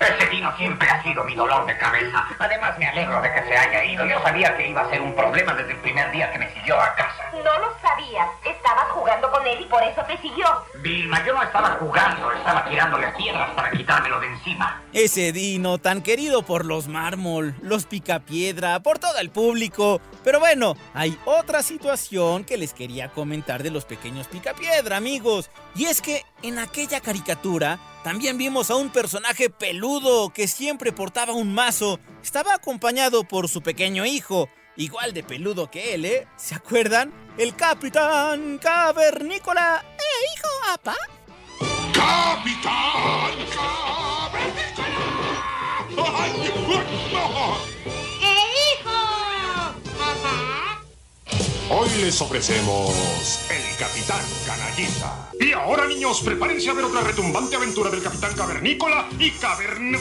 Ese 0.00 0.26
Dino 0.30 0.56
siempre 0.56 0.88
ha 0.88 1.02
sido 1.02 1.22
mi 1.24 1.34
dolor 1.34 1.66
de 1.66 1.76
cabeza. 1.76 2.26
Además, 2.38 2.78
me 2.78 2.86
alegro 2.86 3.20
de 3.20 3.32
que 3.34 3.42
se 3.42 3.54
haya 3.54 3.84
ido. 3.84 4.06
Yo 4.06 4.18
sabía 4.22 4.56
que 4.56 4.68
iba 4.68 4.80
a 4.80 4.88
ser 4.88 5.02
un 5.02 5.14
problema 5.14 5.52
desde 5.52 5.72
el 5.72 5.78
primer 5.78 6.10
día 6.10 6.32
que 6.32 6.38
me 6.38 6.50
siguió 6.54 6.80
a 6.80 6.94
casa. 6.94 7.30
No 7.32 7.58
lo 7.58 7.76
sabías. 7.82 8.28
Estabas 8.44 8.88
jugando 8.92 9.30
con 9.30 9.46
él 9.46 9.60
y 9.60 9.64
por 9.66 9.82
eso 9.82 10.02
te 10.04 10.16
siguió. 10.18 10.46
Vilma, 10.76 11.22
yo 11.26 11.34
no 11.34 11.42
estaba 11.42 11.76
jugando. 11.78 12.32
Estaba 12.32 12.64
tirándole 12.64 13.08
piedras 13.08 13.50
para 13.50 13.70
quitármelo 13.70 14.20
de 14.20 14.26
encima. 14.28 14.80
Ese 14.94 15.32
Dino 15.32 15.76
tan 15.76 16.00
querido 16.00 16.42
por 16.42 16.64
los 16.64 16.88
mármol, 16.88 17.54
los 17.60 17.84
picapiedra, 17.84 18.80
por 18.80 18.98
todo 18.98 19.18
el 19.18 19.28
público. 19.28 20.00
Pero 20.24 20.40
bueno, 20.40 20.76
hay 20.94 21.18
otra 21.26 21.62
situación 21.62 22.44
que 22.44 22.56
les 22.56 22.72
quería 22.72 23.10
comentar 23.10 23.62
de 23.62 23.70
los 23.70 23.84
pequeños 23.84 24.28
picapiedra, 24.28 24.96
amigos. 24.96 25.50
Y 25.74 25.86
es 25.86 26.00
que 26.00 26.24
en 26.42 26.58
aquella 26.58 27.00
caricatura 27.00 27.78
también 28.02 28.38
vimos 28.38 28.70
a 28.70 28.76
un 28.76 28.90
personaje 28.90 29.50
peludo 29.50 30.30
que 30.30 30.48
siempre 30.48 30.92
portaba 30.92 31.32
un 31.32 31.52
mazo. 31.52 32.00
Estaba 32.22 32.54
acompañado 32.54 33.24
por 33.24 33.48
su 33.48 33.62
pequeño 33.62 34.06
hijo, 34.06 34.48
igual 34.76 35.12
de 35.12 35.22
peludo 35.22 35.70
que 35.70 35.94
él, 35.94 36.04
¿eh? 36.04 36.26
¿Se 36.36 36.54
acuerdan? 36.54 37.12
El 37.36 37.54
Capitán 37.54 38.58
Cavernícola. 38.58 39.84
¡Eh, 39.98 40.26
hijo, 40.34 40.48
apa! 40.72 40.96
¡Capitán 41.92 43.34
Cavernícola! 43.54 44.10
Hoy 51.72 51.88
les 52.00 52.20
ofrecemos 52.20 53.46
el 53.48 53.76
Capitán 53.76 54.20
Canallita. 54.44 55.30
Y 55.38 55.52
ahora, 55.52 55.86
niños, 55.86 56.20
prepárense 56.20 56.68
a 56.68 56.72
ver 56.72 56.84
otra 56.84 57.02
retumbante 57.02 57.54
aventura 57.54 57.90
del 57.90 58.02
Capitán 58.02 58.34
Cavernícola 58.34 59.08
y 59.20 59.30
Cavern... 59.30 59.96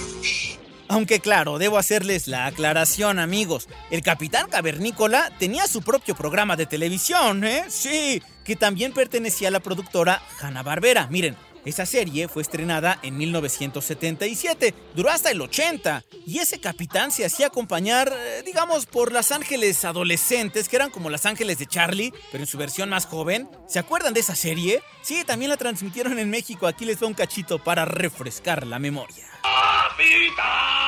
Aunque 0.87 1.19
claro, 1.19 1.59
debo 1.59 1.77
hacerles 1.77 2.27
la 2.27 2.47
aclaración, 2.47 3.19
amigos. 3.19 3.69
El 3.91 4.01
Capitán 4.01 4.49
Cavernícola 4.49 5.31
tenía 5.37 5.67
su 5.67 5.83
propio 5.83 6.15
programa 6.15 6.55
de 6.55 6.65
televisión, 6.65 7.43
¿eh? 7.43 7.65
Sí, 7.67 8.23
que 8.43 8.55
también 8.55 8.91
pertenecía 8.91 9.49
a 9.49 9.51
la 9.51 9.59
productora 9.59 10.23
Hanna-Barbera. 10.41 11.05
Miren, 11.11 11.37
esa 11.65 11.85
serie 11.85 12.27
fue 12.27 12.41
estrenada 12.41 12.99
en 13.03 13.17
1977, 13.17 14.73
duró 14.95 15.09
hasta 15.09 15.31
el 15.31 15.41
80, 15.41 16.03
y 16.25 16.39
ese 16.39 16.59
capitán 16.59 17.11
se 17.11 17.25
hacía 17.25 17.47
acompañar, 17.47 18.11
eh, 18.15 18.43
digamos, 18.45 18.85
por 18.85 19.11
las 19.11 19.31
ángeles 19.31 19.83
adolescentes, 19.85 20.69
que 20.69 20.75
eran 20.75 20.91
como 20.91 21.09
las 21.09 21.25
ángeles 21.25 21.57
de 21.59 21.67
Charlie, 21.67 22.13
pero 22.31 22.43
en 22.43 22.47
su 22.47 22.57
versión 22.57 22.89
más 22.89 23.05
joven. 23.05 23.49
¿Se 23.67 23.79
acuerdan 23.79 24.13
de 24.13 24.21
esa 24.21 24.35
serie? 24.35 24.81
Sí, 25.01 25.23
también 25.25 25.49
la 25.49 25.57
transmitieron 25.57 26.19
en 26.19 26.29
México, 26.29 26.67
aquí 26.67 26.85
les 26.85 27.01
va 27.01 27.07
un 27.07 27.13
cachito 27.13 27.59
para 27.59 27.85
refrescar 27.85 28.65
la 28.65 28.79
memoria. 28.79 29.25
¡Capitán! 29.41 30.79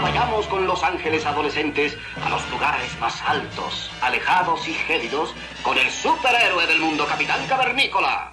Vayamos 0.00 0.46
con 0.46 0.66
los 0.66 0.82
ángeles 0.82 1.24
adolescentes 1.26 1.96
a 2.24 2.30
los 2.30 2.50
lugares 2.50 2.98
más 2.98 3.20
altos, 3.22 3.90
alejados 4.00 4.66
y 4.66 4.72
gélidos 4.72 5.34
con 5.62 5.76
el 5.76 5.90
superhéroe 5.90 6.66
del 6.66 6.80
mundo, 6.80 7.06
Capitán 7.06 7.46
Cavernícola. 7.46 8.30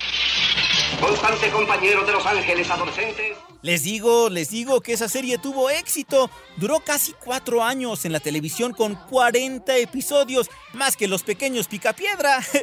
Constante 1.02 1.50
compañero 1.52 2.06
de 2.06 2.13
los 2.13 2.26
ángeles 2.26 2.69
adolescentes. 2.69 3.38
Les 3.62 3.84
digo, 3.84 4.30
les 4.30 4.50
digo 4.50 4.80
que 4.80 4.93
esa 4.93 5.10
serie 5.10 5.38
tuvo 5.38 5.69
éxito. 5.69 6.32
Duró 6.56 6.80
casi 6.80 7.13
cuatro 7.13 7.62
años 7.62 8.06
en 8.06 8.13
la 8.13 8.22
televisión 8.22 8.74
con 8.74 8.95
40 8.95 9.78
episodios, 9.78 10.50
más 10.74 10.95
que 10.95 11.10
los 11.10 11.24
pequeños 11.24 11.67
Picapiedra. 11.67 12.39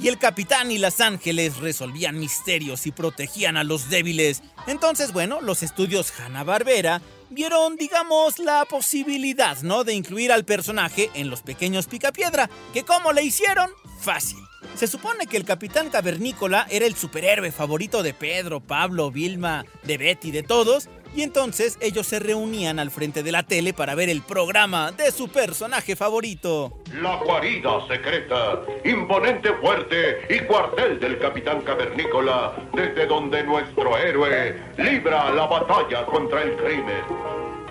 Y 0.00 0.08
el 0.08 0.16
capitán 0.16 0.70
y 0.70 0.78
las 0.78 1.02
ángeles 1.02 1.58
resolvían 1.58 2.18
misterios 2.18 2.86
y 2.86 2.90
protegían 2.90 3.58
a 3.58 3.64
los 3.64 3.90
débiles. 3.90 4.42
Entonces, 4.66 5.12
bueno, 5.12 5.42
los 5.42 5.62
estudios 5.62 6.10
Hanna-Barbera 6.18 7.02
vieron, 7.30 7.76
digamos, 7.76 8.38
la 8.38 8.64
posibilidad, 8.64 9.60
¿no? 9.62 9.84
De 9.84 9.94
incluir 9.94 10.32
al 10.32 10.44
personaje 10.44 11.10
en 11.14 11.30
los 11.30 11.42
pequeños 11.42 11.86
Picapiedra. 11.86 12.50
¿Que 12.72 12.84
cómo 12.84 13.12
le 13.12 13.22
hicieron? 13.22 13.70
Fácil. 14.00 14.38
Se 14.74 14.86
supone 14.86 15.26
que 15.26 15.36
el 15.36 15.44
Capitán 15.44 15.90
Cavernícola 15.90 16.66
era 16.70 16.86
el 16.86 16.94
superhéroe 16.94 17.50
favorito 17.50 18.02
de 18.02 18.14
Pedro, 18.14 18.60
Pablo, 18.60 19.10
Vilma, 19.10 19.64
de 19.84 19.98
Betty, 19.98 20.30
de 20.30 20.42
todos, 20.42 20.88
y 21.14 21.22
entonces 21.22 21.78
ellos 21.80 22.06
se 22.06 22.18
reunían 22.18 22.78
al 22.78 22.90
frente 22.90 23.22
de 23.22 23.32
la 23.32 23.42
tele 23.42 23.72
para 23.72 23.94
ver 23.94 24.08
el 24.08 24.22
programa 24.22 24.92
de 24.92 25.10
su 25.10 25.28
personaje 25.28 25.96
favorito. 25.96 26.78
La 26.94 27.16
guarida 27.16 27.86
secreta, 27.88 28.62
imponente 28.84 29.52
fuerte 29.54 30.26
y 30.28 30.40
cuartel 30.40 31.00
del 31.00 31.18
Capitán 31.18 31.62
Cavernícola, 31.62 32.52
desde 32.72 33.06
donde 33.06 33.42
nuestro 33.44 33.96
héroe 33.96 34.60
libra 34.78 35.30
la 35.30 35.46
batalla 35.46 36.06
contra 36.06 36.42
el 36.42 36.56
crimen. 36.56 37.02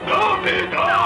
¡Capitán 0.06 0.99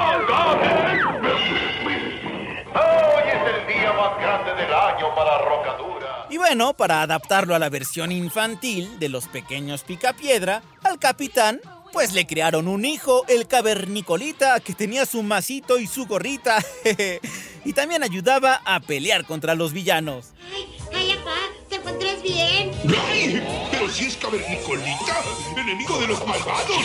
Hoy 2.75 3.23
es 3.27 3.53
el 3.53 3.67
día 3.67 3.93
más 3.93 4.17
grande 4.19 4.55
del 4.55 4.73
año 4.73 5.13
para 5.15 5.37
Rocadura. 5.39 6.27
Y 6.29 6.37
bueno, 6.37 6.73
para 6.73 7.03
adaptarlo 7.03 7.53
a 7.53 7.59
la 7.59 7.69
versión 7.69 8.11
infantil 8.11 8.99
de 8.99 9.09
los 9.09 9.27
pequeños 9.27 9.83
Picapiedra, 9.83 10.63
al 10.83 10.97
capitán 10.97 11.61
pues 11.93 12.11
le 12.11 12.25
crearon 12.25 12.67
un 12.67 12.85
hijo, 12.85 13.23
el 13.27 13.47
cavernicolita, 13.47 14.59
que 14.59 14.73
tenía 14.73 15.05
su 15.05 15.21
masito 15.21 15.77
y 15.77 15.85
su 15.85 16.07
gorrita. 16.07 16.57
y 17.65 17.73
también 17.73 18.01
ayudaba 18.03 18.61
a 18.65 18.79
pelear 18.79 19.25
contra 19.25 19.53
los 19.53 19.73
villanos. 19.73 20.33
Ay, 20.51 20.67
ay, 20.91 21.15
papá, 21.17 21.37
¿te 21.69 21.75
encuentras 21.75 22.21
bien? 22.23 22.71
¡Ay! 23.07 23.43
Pero 23.71 23.89
si 23.89 24.05
es 24.05 24.17
cavernicolita, 24.17 25.23
enemigo 25.55 25.99
de 25.99 26.07
los 26.07 26.25
malvados. 26.25 26.83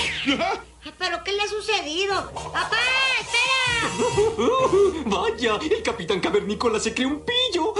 ¿Pero 0.99 1.25
qué 1.25 1.33
le 1.33 1.42
ha 1.42 1.49
sucedido? 1.49 2.31
¡Papá, 2.53 2.77
espera! 3.18 3.59
Vaya, 5.07 5.59
el 5.75 5.83
capitán 5.83 6.21
cavernícola 6.21 6.79
se 6.79 6.92
creó 6.92 7.09
un 7.09 7.25
pillo. 7.25 7.73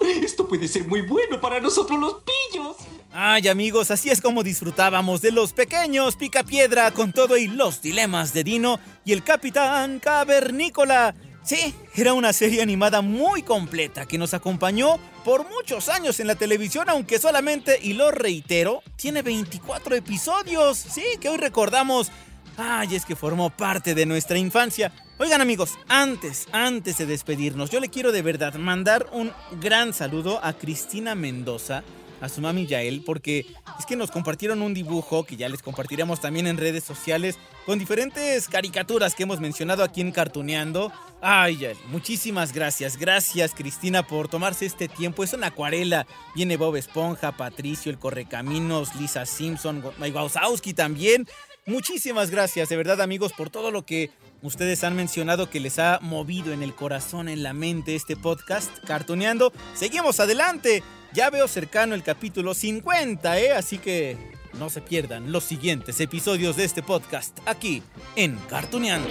Esto 0.22 0.48
puede 0.48 0.66
ser 0.66 0.86
muy 0.88 1.02
bueno 1.02 1.40
para 1.40 1.60
nosotros 1.60 1.98
los 1.98 2.16
pillos. 2.24 2.76
Ay 3.16 3.46
amigos, 3.46 3.92
así 3.92 4.10
es 4.10 4.20
como 4.20 4.42
disfrutábamos 4.42 5.22
de 5.22 5.30
los 5.30 5.52
pequeños 5.52 6.16
Picapiedra 6.16 6.90
con 6.90 7.12
todo 7.12 7.36
y 7.36 7.46
los 7.46 7.80
dilemas 7.80 8.34
de 8.34 8.42
Dino 8.42 8.80
y 9.04 9.12
el 9.12 9.22
Capitán 9.22 10.00
Cavernícola. 10.00 11.14
Sí, 11.44 11.76
era 11.94 12.12
una 12.12 12.32
serie 12.32 12.60
animada 12.60 13.02
muy 13.02 13.42
completa 13.42 14.04
que 14.04 14.18
nos 14.18 14.34
acompañó 14.34 14.98
por 15.24 15.48
muchos 15.48 15.88
años 15.88 16.18
en 16.18 16.26
la 16.26 16.34
televisión, 16.34 16.88
aunque 16.88 17.20
solamente, 17.20 17.78
y 17.80 17.92
lo 17.92 18.10
reitero, 18.10 18.82
tiene 18.96 19.22
24 19.22 19.94
episodios. 19.94 20.76
Sí, 20.76 21.04
que 21.20 21.28
hoy 21.28 21.36
recordamos. 21.36 22.10
Ay, 22.56 22.96
es 22.96 23.04
que 23.04 23.14
formó 23.14 23.48
parte 23.50 23.94
de 23.94 24.06
nuestra 24.06 24.38
infancia. 24.38 24.90
Oigan 25.18 25.40
amigos, 25.40 25.78
antes, 25.86 26.48
antes 26.50 26.98
de 26.98 27.06
despedirnos, 27.06 27.70
yo 27.70 27.78
le 27.78 27.90
quiero 27.90 28.10
de 28.10 28.22
verdad 28.22 28.54
mandar 28.54 29.06
un 29.12 29.30
gran 29.60 29.94
saludo 29.94 30.40
a 30.42 30.54
Cristina 30.54 31.14
Mendoza 31.14 31.84
a 32.20 32.28
su 32.28 32.40
mami 32.40 32.66
Yael 32.66 33.02
porque 33.04 33.46
es 33.78 33.86
que 33.86 33.96
nos 33.96 34.10
compartieron 34.10 34.62
un 34.62 34.74
dibujo 34.74 35.24
que 35.24 35.36
ya 35.36 35.48
les 35.48 35.62
compartiremos 35.62 36.20
también 36.20 36.46
en 36.46 36.56
redes 36.56 36.84
sociales 36.84 37.38
con 37.66 37.78
diferentes 37.78 38.48
caricaturas 38.48 39.14
que 39.14 39.24
hemos 39.24 39.40
mencionado 39.40 39.82
aquí 39.82 40.00
en 40.00 40.12
Cartuneando. 40.12 40.92
Ay, 41.20 41.56
Yael, 41.58 41.78
muchísimas 41.88 42.52
gracias. 42.52 42.96
Gracias 42.96 43.52
Cristina 43.54 44.06
por 44.06 44.28
tomarse 44.28 44.66
este 44.66 44.88
tiempo. 44.88 45.24
Es 45.24 45.32
una 45.32 45.48
acuarela. 45.48 46.06
Viene 46.34 46.56
Bob 46.56 46.76
Esponja, 46.76 47.36
Patricio, 47.36 47.90
el 47.90 47.98
Correcaminos, 47.98 48.94
Lisa 48.96 49.26
Simpson, 49.26 49.82
Wazowski 49.98 50.74
también. 50.74 51.26
Muchísimas 51.66 52.30
gracias, 52.30 52.68
de 52.68 52.76
verdad 52.76 53.00
amigos, 53.00 53.32
por 53.32 53.48
todo 53.48 53.70
lo 53.70 53.86
que 53.86 54.10
ustedes 54.42 54.84
han 54.84 54.94
mencionado 54.94 55.48
que 55.48 55.60
les 55.60 55.78
ha 55.78 55.98
movido 56.02 56.52
en 56.52 56.62
el 56.62 56.74
corazón, 56.74 57.26
en 57.28 57.42
la 57.42 57.54
mente 57.54 57.94
este 57.94 58.16
podcast, 58.16 58.70
Cartuneando. 58.86 59.50
Seguimos 59.74 60.20
adelante. 60.20 60.82
Ya 61.14 61.30
veo 61.30 61.46
cercano 61.46 61.94
el 61.94 62.02
capítulo 62.02 62.54
50, 62.54 63.38
¿eh? 63.38 63.52
Así 63.52 63.78
que 63.78 64.16
no 64.54 64.68
se 64.68 64.80
pierdan 64.80 65.30
los 65.30 65.44
siguientes 65.44 66.00
episodios 66.00 66.56
de 66.56 66.64
este 66.64 66.82
podcast 66.82 67.38
aquí 67.46 67.84
en 68.16 68.36
Cartuneando. 68.50 69.08